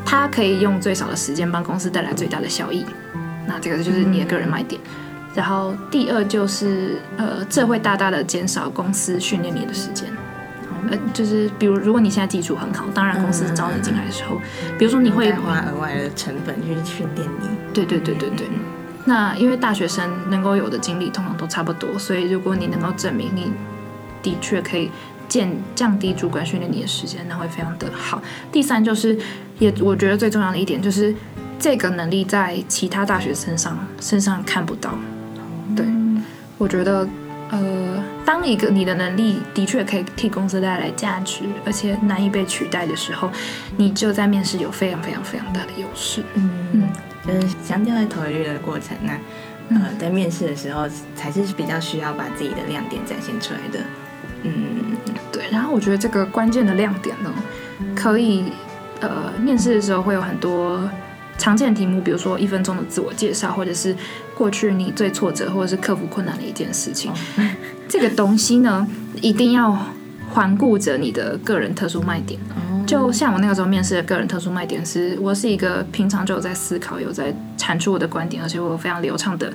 [0.04, 2.84] 他可以用最少的时间帮公司带来最大的效益。
[3.50, 4.80] 那这个就是你的个人卖点，
[5.34, 10.08] 然后第二就是呃，这会大大的减少公司训练你的时间，
[10.88, 14.40] 呃，就是比如如果你现在基础很好，当然公司招你进来的时候，
[14.78, 18.46] 比如说你会花额外的成本去训练你，对对对对对。
[19.04, 23.50] 那因为大学生能够有的经历通常都差不多，所以如果你能够证明你
[24.22, 24.92] 的确可以
[25.28, 28.22] 减降低主管训练你的时间，那会非常的好。
[28.52, 29.18] 第三就是
[29.58, 31.12] 也我觉得最重要的一点就是。
[31.60, 34.94] 这个能力在其他大学身上身上看不到，
[35.76, 35.84] 对，
[36.56, 37.06] 我觉得，
[37.50, 43.30] 呃，当一个你的能力的确可以替公司带来价值，而且难以被取代的时候，
[43.76, 46.24] 你就在面试有非常非常非常大的优势。
[46.32, 46.88] 嗯嗯，
[47.26, 49.12] 就是相较于投履历的过程，那
[49.76, 53.80] 呃，在面试的时候才是比较需要把自己的亮点展现出来的。
[54.44, 54.96] 嗯，
[55.30, 55.44] 对。
[55.50, 57.30] 然后我觉得这个关键的亮点呢，
[57.94, 58.44] 可以
[59.00, 60.80] 呃，面试的时候会有很多。
[61.40, 63.96] 常见的题目，比如说一分钟的自我介绍，或者是
[64.36, 67.10] 过去你最挫折或者是克服困难的一件事情。
[67.88, 68.86] 这个东西呢，
[69.22, 69.76] 一定要
[70.30, 72.38] 环顾着你的个人特殊卖点。
[72.86, 79.50] 就像我那个时候面试的个人特殊卖点是，我是一个平常就有在思考、有在产出我的观点，而且我有非常流畅的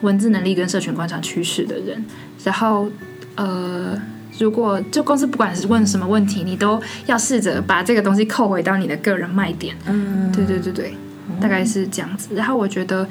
[0.00, 2.04] 文字能力跟社群观察趋势的人。
[2.42, 2.90] 然后，
[3.36, 3.96] 呃。
[4.38, 9.76] 如果就公司不管是问什么问题，你都要试着把这个东西扣回到你的个人卖点。
[9.86, 10.94] 嗯，对对对对，
[11.40, 12.34] 大概是这样子。
[12.34, 13.08] 然后我觉得，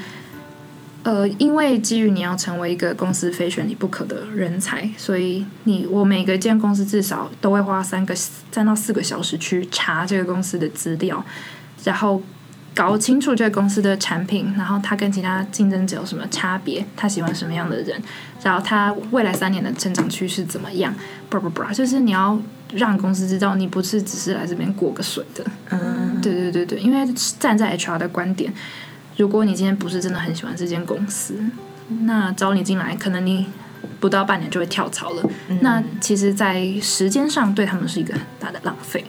[1.03, 11.23] 呃，因为基于你要成为一个公司非选你不可的人才，所以你我每个间公司至少都会花三个三到四个小时去查这个公司的资料，
[11.83, 12.21] 然后。
[12.77, 17.99] 搞清楚这个公司的产品，然后他跟其他竞争者有什么差别，他喜欢什么样的人，
[18.43, 20.93] 然后他未来三年的成长趋势怎么样？
[21.27, 22.39] 不不不，就是你要
[22.73, 25.43] 让公司知道你不是只是来这边过个水的。
[25.71, 28.53] 嗯，对对对对，因为站在 HR 的观点，
[29.17, 31.33] 如果你今天不是真的很喜欢这间公司，
[32.03, 33.47] 那招你进来，可能你
[33.99, 35.23] 不到半年就会跳槽了。
[35.61, 39.03] 那其实，在时间上对他们是一个很大的浪费。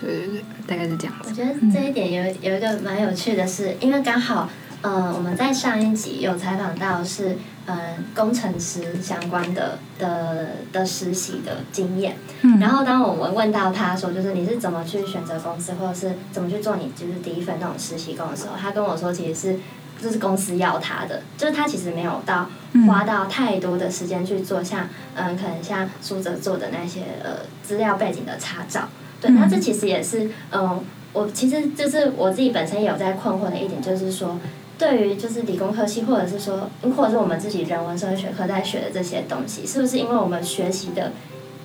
[0.00, 1.28] 对对对，大概是这样子。
[1.28, 4.48] 我觉得这一点有有一个蛮有趣的是，因为刚好，
[4.82, 7.76] 呃，我们在上一集有采访到是，嗯，
[8.14, 12.16] 工程师相关的的的实习的经验。
[12.42, 12.60] 嗯。
[12.60, 19.58] 然后当我们问到他说，就是你是怎么去选择公司，或者是怎么去做你就是第一份那种实习工的时候，他跟我说，其实是
[20.00, 22.48] 就是公司要他的，就是他其实没有到
[22.86, 28.88] 花到太多的时间去做像，嗯，可能像苏哲做的那些呃资料背景的查找。
[29.20, 30.80] 对，那这其实也是，嗯，
[31.12, 34.38] 我其实就是我自己本身有在困惑的一点，就是说，
[34.78, 41.12] 对于就是理工科系，或者是说，或者是我们自己人文社会学科在学的这些东西，是不是因为我们学习的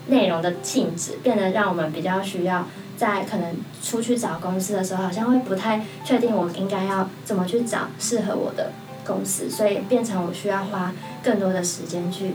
[0.08, 2.68] 内容的性质，变得让我们比较需要
[2.98, 8.72] 在可能出去找公司的时候，好像会不太确定我应该要怎么去找适合我的
[9.06, 12.32] 公司，所以变成我需要花更多的时间去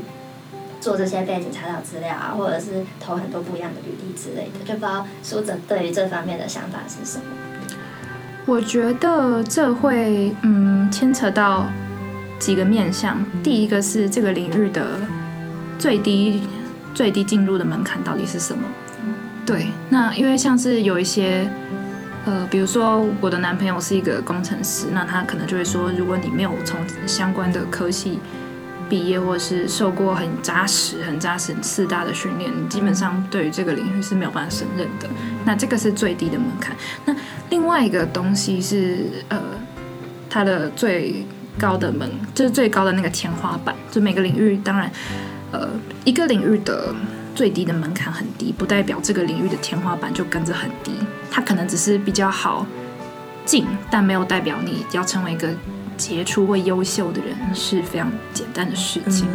[0.81, 7.25] 做这些背景查找资料啊，或者是投很多不一样的履历之类的，就不知道苏哲对于这方面的想法是什么。
[8.47, 11.67] 我觉得这会嗯牵扯到
[12.39, 14.87] 几个面向，第一个是这个领域的
[15.79, 16.43] 最低
[16.95, 18.63] 最低进入的门槛到底是什么？
[19.45, 21.51] 对，那因为像是有一些
[22.27, 28.19] 呃，比如说我的男朋友是一个工程师，那他可能就会说，如果你没有从相关的科系
[28.89, 35.09] 毕业，或者是受过很扎实、很扎实四大的训练，你基本上对于这个领域是没有办法胜任的。
[35.45, 36.77] 那这个是最低的门槛。
[37.05, 37.15] 那
[37.51, 39.41] 另外一个东西是，呃，
[40.29, 41.25] 它的最
[41.59, 43.75] 高的门，就是最高的那个天花板。
[43.91, 44.91] 就每个领域，当然，
[45.53, 45.69] 呃，
[46.05, 46.95] 一个领域的
[47.35, 50.93] 最低的门槛很低，不代表这个领域的天花板就跟着很低。
[51.31, 52.67] 它可能只是比较好
[53.45, 55.49] 进，但没有代表你要成为一个
[55.99, 59.29] 杰出或优秀的人是非常简单的事情。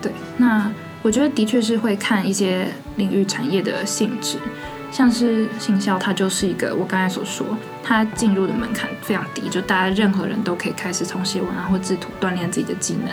[0.00, 4.38] 对，那我觉得的确是会看一些领域产业的性质。
[4.90, 7.44] 像是行销，它就是一个我刚才所说，
[7.82, 13.08] 它进入的门槛非常低，就大家任何人都可以开始从写文案或制图锻炼自己的技能。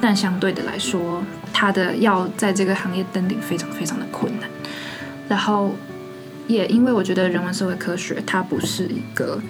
[0.00, 1.20] 但相对的来说，
[1.52, 4.48] 它的要在这个行业登顶非常非常的困难。
[5.28, 5.74] 然后
[6.46, 9.42] 也因为我觉得人文社会科学它不是一个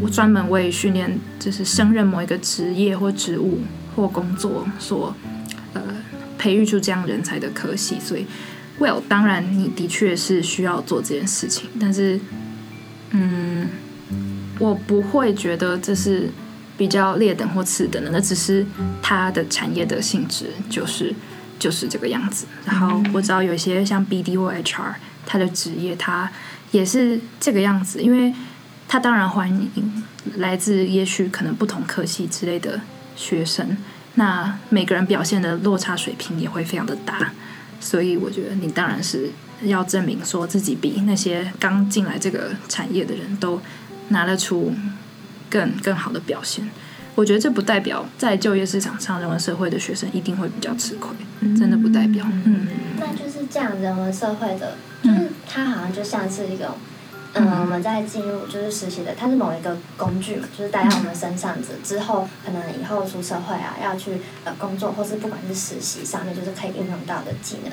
[0.00, 3.60] 我专门为训练就是胜任某一个职业或职务
[3.94, 5.14] 或工作所
[5.74, 5.82] 呃
[6.38, 8.26] 培育出这样人才的科系，所以。
[8.80, 12.18] Well，当然，你的确是需要做这件事情，但是，
[13.10, 13.68] 嗯，
[14.58, 16.30] 我不会觉得这是
[16.76, 18.66] 比较劣等或次等的，那只是
[19.00, 21.14] 它的产业的性质就是
[21.60, 22.46] 就是这个样子。
[22.64, 24.94] 然后我知道有一些像 BD 或 HR，
[25.26, 26.32] 他的职业他
[26.72, 28.34] 也是这个样子，因为
[28.92, 30.04] 他当然欢迎
[30.36, 32.78] 来自也许可能不同科系之类的
[33.16, 33.74] 学生，
[34.16, 37.32] 那每个人表现的落差水平也会非常的大。
[37.80, 39.30] 所以我觉得你当然是
[39.62, 43.58] 要证明说自己比那些刚进来这个产业的人都
[44.08, 44.74] 拿得出
[45.48, 46.68] 更更好的表现。
[47.14, 51.08] 我觉得这不代表在就业市场上人文社会的学生一定会比较吃亏，
[51.56, 52.26] 真的不代表。
[52.44, 52.66] 嗯，
[52.98, 56.76] 那就是这样，人文社会的，就是它好像就像是一个。
[57.34, 67.72] 嗯，我们在进入就是实习的，它是某一个工具嘛，就是带到我们身上之之后，可能以后出社会啊，要去呃工作，或是不管是实习上面，就是可以运用到的技能。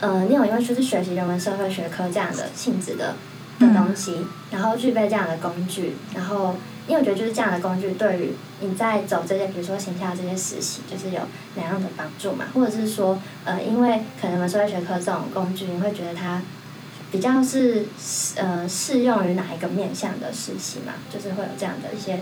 [0.00, 3.16] 那呃，你有因为就是学习人文社会学科这样的性质的
[3.58, 6.54] 的东西，然后具备这样的工具，然后
[6.86, 11.20] 因为我觉得就是这样的工具，对于你在走这些，比如说线下这些实习，就是有
[11.56, 12.44] 哪样的帮助嘛？
[12.54, 16.40] 或者是说，呃，因为可能人文社会学科这种工具，你会觉得它。
[17.12, 17.84] 比较是
[18.34, 20.94] 呃适用于哪一个面向的实习嘛？
[21.12, 22.20] 就是会有这样的一些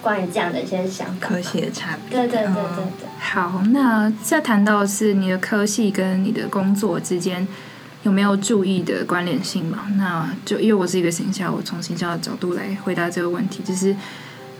[0.00, 1.28] 关于这样的一些想法。
[1.28, 2.16] 科系的差别。
[2.16, 3.08] 对对对对对。
[3.18, 7.46] 好，那再谈到是你的科系跟你的工作之间
[8.04, 9.86] 有没有注意的关联性嘛？
[9.96, 13.94] 那就因为我是一个行销，我从行销的角度来回答这个问题，就是。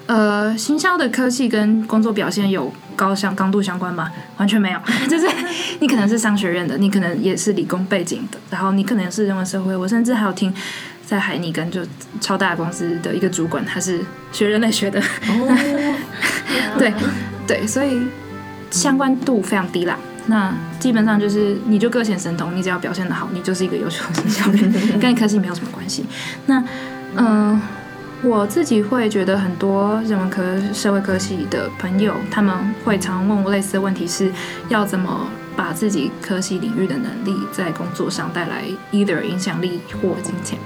[0.06, 4.10] 呃，行销的科技跟工作表现有高相高度相关吗？
[4.36, 4.78] 完全没有，
[5.08, 5.26] 就是
[5.80, 9.74] 你可能是商学院的，你可能也是理工背景的，然后你可能是人文社会。
[9.74, 10.52] 我甚至还有听
[11.06, 11.80] 在海尼根就
[12.20, 15.00] 超大公司的一个主管，他是学人类学的。
[15.00, 16.92] 哦，对
[17.48, 18.02] 对，所以
[18.70, 19.98] 相关度非常低啦。
[20.26, 26.04] 那基本上就是你就各显神通，你只要表现的好，你就是一个优秀的行销人， 跟你科技没有什么关系。
[26.44, 26.62] 那
[27.16, 27.58] 嗯。
[28.24, 34.32] 我自己会觉得很多人文科、社会科系的朋友，他们会常问我类似的问题：是
[34.70, 40.58] 要怎么把自己科系领域的能力在工作上带来 either 影响力或金钱？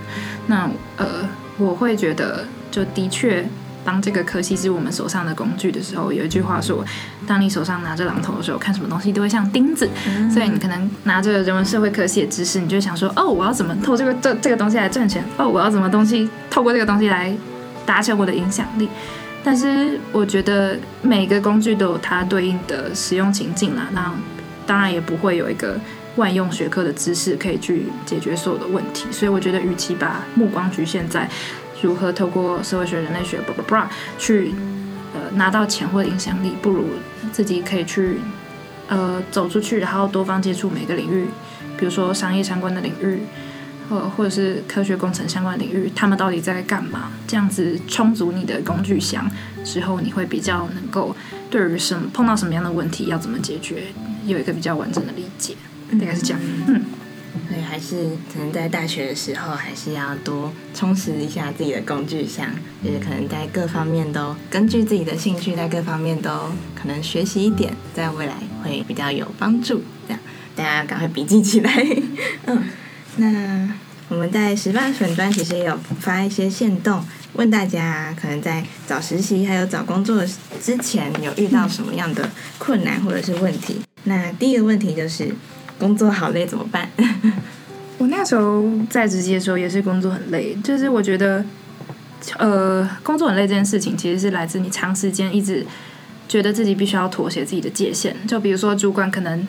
[0.46, 1.28] 那呃，
[1.58, 3.44] 我会觉得，就的确，
[3.88, 6.84] 当这个科系是我们手上的工具的时候，有一句话说：
[7.26, 9.88] 当你手上拿着榔头的时候，看什么东西都会像钉子。
[10.30, 15.24] 所以你可能拿着人文社会科系的知识，你就想说：哦，我要怎么透这个这这个东西来赚钱？
[15.38, 17.34] 哦，我要怎么东西透过这个东西来。
[17.86, 18.86] 达成我的影响力，
[19.42, 23.88] 但是我觉得每个工具都有它对应的使用情境啦。
[23.92, 24.12] 那
[24.66, 25.80] 当然也不会有一个
[26.16, 29.06] 万用学科的知识可以去解决所有的问题。
[29.10, 31.26] 所以我觉得，与其把目光局限在
[31.82, 33.86] 如何透过社会学、人类学、blah blah blah
[34.18, 34.52] 去
[35.14, 36.84] 呃拿到钱或影响力，不如
[37.32, 38.18] 自己可以去
[38.88, 41.26] 呃走出去，然后多方接触每个领域，
[41.78, 43.22] 比如说商业相关的领域。
[43.90, 47.10] 呃，或者是科学工程相关领域，他们到底在干嘛？
[47.26, 49.26] 这样子充足你的工具箱
[49.64, 51.16] 之后，你会比较能够
[51.48, 53.84] 对于什碰到什么样的问题要怎么解决，
[54.26, 55.54] 有一个比较完整的理解，
[55.98, 56.40] 大概是这样。
[56.66, 56.84] 嗯，
[57.68, 62.46] 还是可能在大学的时候，还是要多充实一下自己的工具箱，
[62.82, 66.30] 就是可能在各方面都根据自己的兴趣，在各方面都
[66.74, 69.82] 可能学习一点，在未来会比较有帮助。
[70.06, 70.20] 这样
[70.56, 71.70] 大家赶快笔记起来。
[72.46, 72.64] 嗯，
[73.16, 73.68] 那
[74.08, 77.04] 我们在十八粉专其实也有发一些线动，
[77.34, 80.24] 问大家可能在找实习还有找工作
[80.60, 83.82] 之前有遇到什么样的困难或者是问题。
[84.04, 85.34] 那第一个问题就是
[85.78, 86.88] 工作好累怎么办？
[87.98, 91.44] 我那时候在职的时候也是工作很累，就是我觉得，
[92.38, 95.66] 呃，工作很累这件事情其实是来自你长时间一直
[96.28, 98.14] 觉得自己必须要妥协自己的界限。
[98.26, 99.46] 就比如说主管可能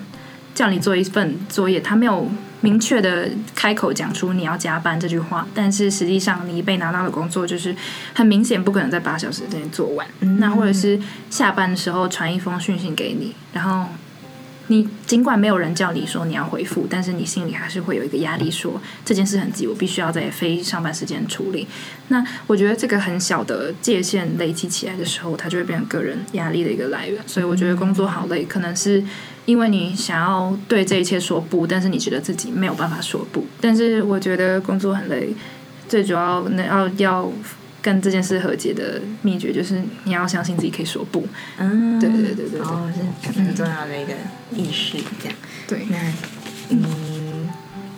[0.55, 2.27] 叫你做一份作业，他没有
[2.61, 7.75] 明确的开口讲出你要加班这句话，但是实际上你被拿到的工作就是
[8.15, 10.07] 很明显不可能在八小时之内做完。
[10.39, 13.89] 那或者是下班的时候传一封讯息给你，然后。
[14.71, 21.67] 你尽管没有人叫你说你要回复，但是你心里还是会有一个压力，说这件事很急，我必须要在非上班时间处理。
[22.09, 27.21] 那我觉得这个很小的界限累积起来的时候，它就会变成个人压力的一个来源。
[27.27, 29.03] 所以我觉得工作好累，可能是
[29.45, 33.45] 因为你想要对这一切说不，但是你觉得自己没有办法说不。
[33.59, 35.33] 但是我觉得工作很累，
[35.87, 37.31] 最主要那要要。
[37.81, 41.25] 跟这件事和解的秘诀就是你要相信自己可以说不。
[41.57, 42.91] 嗯，对对对对，哦，
[43.23, 44.13] 是很重要的一个
[44.53, 45.37] 意识，这样。
[45.67, 45.97] 对，那
[46.69, 47.49] 嗯，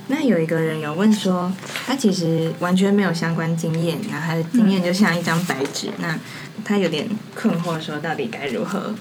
[0.08, 1.52] 那有一个人有问说，
[1.86, 6.20] 他其实完全没有相关经验，然后他的经验就像一张白纸，那
[6.64, 8.94] 他有点困惑，说到底该如何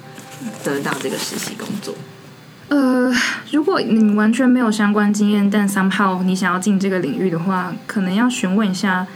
[0.64, 1.94] 得到这个实习工作？
[2.68, 3.12] 呃，
[3.50, 9.06] 如果你完全没有相关经验，但 somehow 你想要进这个领域的话，可能要询问一下。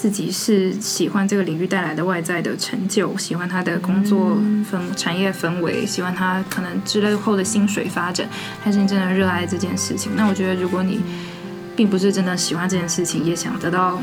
[0.00, 4.34] 自己是喜欢这个领域带来的外在的成就，喜欢他的工作
[4.64, 8.26] 氛产业氛围，喜欢他可能之类后的薪水发展，
[8.62, 10.12] 还是你真的热爱这件事情？
[10.16, 11.02] 那我觉得，如果你
[11.76, 14.00] 并不是真的喜欢这件事情，也想得到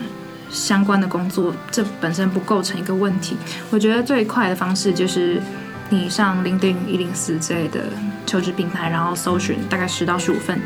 [0.51, 3.35] 相关的工作，这本身不构成一个问题。
[3.71, 5.41] 我觉得最快的方式就是
[5.89, 7.85] 你上 LinkedIn、一零四之类的
[8.27, 10.61] 求职平台，然后搜寻大概十到十五份。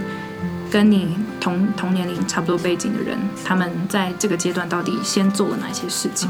[0.72, 6.30] 跟你同同年龄差不多背景的人，他们在这个阶段到底先做了哪些事情，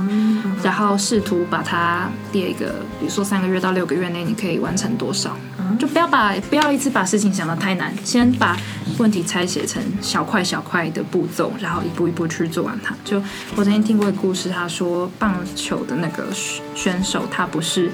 [0.63, 2.69] 然后试图把它列一个，
[2.99, 5.37] 比如说三个月到六个月内你可以完成多少，
[5.77, 8.57] 就不要把不要一次把事情想得太难，先把
[8.97, 12.95] 问题拆写成小块小块的步骤，然后一步一步去做完它。
[13.05, 13.21] 就
[13.55, 16.25] 我曾经听过一个故事，他说棒球的那个
[16.73, 17.91] 选手，他不是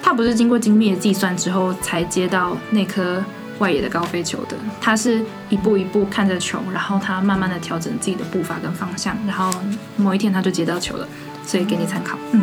[0.00, 3.20] 他不是经过精密的计算之后才接到那颗。
[3.60, 9.50] 外野的高飞球的，他是一步一步看着球，然后他慢慢的调整自己的步伐跟方向，然后
[9.96, 11.06] 某一天他就接到球了，
[11.46, 12.18] 所以给你参考。
[12.32, 12.42] 嗯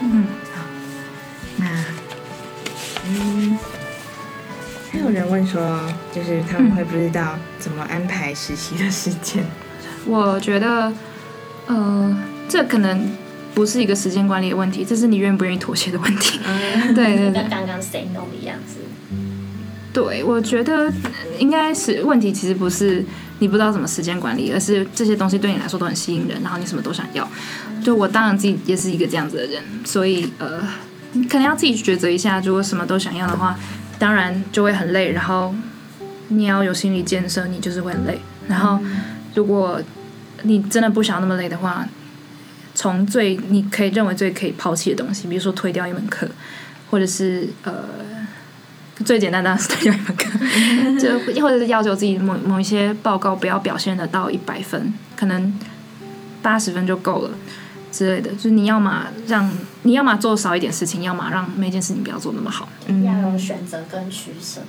[0.00, 0.62] 嗯，好，
[1.58, 1.66] 那
[3.06, 3.58] 嗯，
[4.90, 5.80] 还有人问说，
[6.12, 9.44] 就是他们会不知道怎么安排实习的时间？
[10.06, 10.92] 我觉得，
[11.66, 12.16] 呃，
[12.48, 13.10] 这可能
[13.54, 16.40] 不是一个时间管理的问题，这是你愿不愿意妥协的问题。
[16.94, 18.83] 对对 对，跟刚刚 say no 一样是。
[19.94, 20.92] 对，我觉得
[21.38, 23.04] 应该是问题，其实不是
[23.38, 27.26] 你不知道怎么时间管理，而是这些东西对你来说都很吸引人，然后你什么都想要。
[27.80, 30.60] 就我当然自己也是一个这样子的人，所以呃，
[31.12, 33.56] 你可能要自己去抉择一下，如果什么都想要的话，
[33.96, 35.54] 当然就会很累，然后
[36.26, 38.18] 你要有心理建设，你就是会很累。
[38.48, 38.80] 然后
[39.36, 39.80] 如果
[40.42, 41.86] 你真的不想那么累的话，
[42.74, 46.28] 从最你可以认为最可以抛弃的东西，比如说推掉一门课，
[46.90, 47.72] 或者是呃。
[49.04, 55.58] 最简单当然是要一门课，就或者是要求自己某某一些报告不要表现的到一百分，可能
[56.40, 57.30] 八十分就够了
[57.90, 58.30] 之类的。
[58.32, 59.50] 就是你要么让
[59.82, 62.68] 你要么做少一点事情，要么让每件事情不要做那么好。
[62.86, 64.60] 嗯要有选择跟取舍。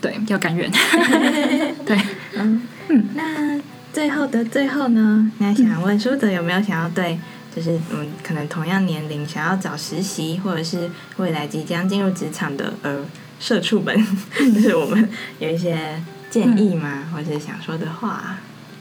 [0.00, 0.70] 对，要甘愿。
[1.84, 2.00] 对，
[2.34, 3.08] 嗯嗯。
[3.14, 3.60] 那
[3.92, 5.32] 最后的最后呢？
[5.38, 7.18] 那想问舒泽有没有想要对，
[7.54, 13.00] 就是嗯，可能同样年龄想要找实习，或者是未来即将进入职场的呃。
[13.42, 14.06] 社畜们，
[14.54, 15.08] 就是我们
[15.40, 17.08] 有一些建议吗？
[17.12, 18.38] 或者想说的话？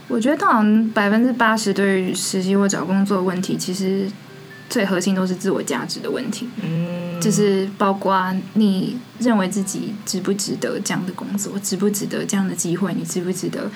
[0.07, 4.07] 我觉得，通常百分之八十对于实习或找工作问题，其实
[4.69, 6.47] 最核心都是自我价值的问题。
[6.61, 13.67] 嗯，就是包括你认为自己值不值得这样的工作，值不值得这样的机会，你值不值得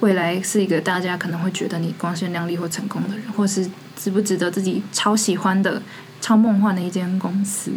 [0.00, 5.82] 未来是一个大家可能会觉得你光鲜亮丽或成功的人，或是值不值得自己超喜欢的。
[6.22, 7.70] 超梦幻的一间公司，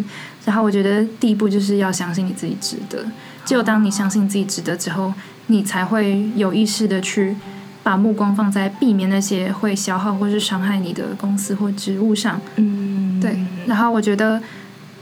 [0.46, 3.06] 然后我觉得第一步就是要相信你自己值得。
[3.46, 5.14] 只有当你相信自己值得之后，
[5.48, 7.36] 你才会有意识的去
[7.84, 12.40] 把目光放在避免那些会消耗或是伤害你的公司或职务上。
[12.56, 13.38] 嗯，对。
[13.66, 14.42] 然后我觉得，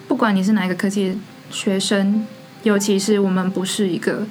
[0.07, 1.17] 不管你是哪一个科技
[1.51, 2.25] 学生，
[2.63, 4.25] 尤其是我们不是一个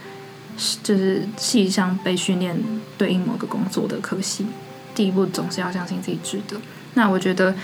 [0.82, 2.56] 就是系上被训练
[2.98, 4.46] 对应某个工作的科系，
[4.94, 6.60] 第一步总是要相信自己值得。
[6.94, 7.54] 那我觉得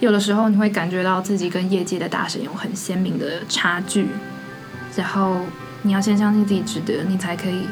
[0.00, 4.08] 有的时候你会感觉到自己跟业界的大神有很鲜明的差距，
[4.96, 5.36] 然后
[5.82, 7.66] 你要先相信自己值得，你才可以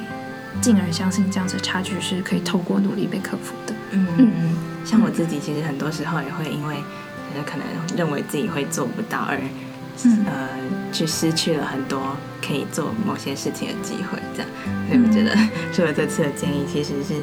[0.60, 3.74] 进而相信这样子的差距是可以透过努力被克服的。
[3.90, 6.76] 嗯嗯，像我自己其实很多时候也会因为
[7.44, 7.66] 可能
[7.96, 9.40] 认为自己会做不到而。
[10.26, 10.48] 呃，
[10.92, 14.48] 去失去了很多可以做某些事情的机会，这样，
[14.86, 15.34] 所以我觉得，
[15.72, 17.14] 所以我这次的建议其实是，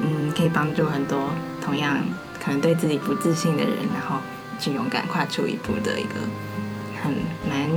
[0.00, 1.28] 嗯，可以帮助很多
[1.60, 1.98] 同样
[2.42, 4.16] 可能对自己不自信的人，然后
[4.58, 6.14] 去勇敢跨出一步的一个
[7.02, 7.12] 很
[7.48, 7.68] 蛮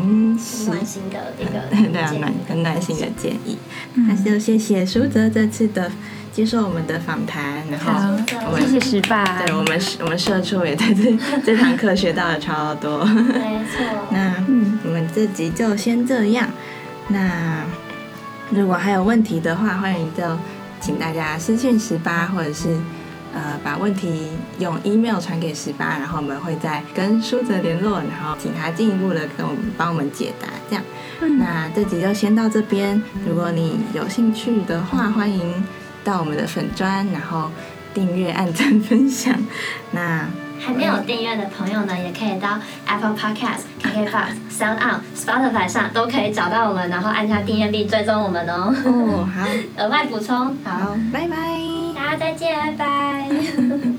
[0.68, 3.58] 暖心的一个对啊蛮很暖心的建议。
[3.96, 5.92] 那就谢谢舒泽这次的。
[6.32, 7.92] 接受我们的访谈，然后
[8.46, 13.04] 我们谢谢十八，对我们我们社畜也在这这堂课学到了超多。
[13.04, 13.84] 没错。
[14.12, 14.36] 那
[14.86, 16.48] 我们这集就先这样。
[17.10, 17.66] 那
[18.52, 20.24] 如果还有问题的话，欢迎就
[20.80, 22.78] 请大家私讯十八，或者是
[23.34, 30.48] 呃把问题用 email 传给十八，然后我们会再跟苏泽联络，然后请他进一步的跟我们帮我们解答。
[30.70, 30.84] 这样，
[31.38, 33.02] 那这集就先到这边。
[33.28, 35.64] 如果你有兴趣的话，欢迎。
[36.02, 37.52] 到我们的粉砖，然后
[37.94, 39.36] 订阅、按赞、分享。
[39.92, 40.26] 那
[40.58, 42.58] 还没有订阅的朋友呢，也可以到
[42.88, 48.74] Apple Podcast、KKBox、Sound On、Spotify 上都可以找到我们，然后按下订阅并追踪我们哦。
[48.86, 49.46] 哦，好。
[49.84, 51.79] 额外补充，好，拜拜，大
[52.10, 53.99] 家再见，拜拜。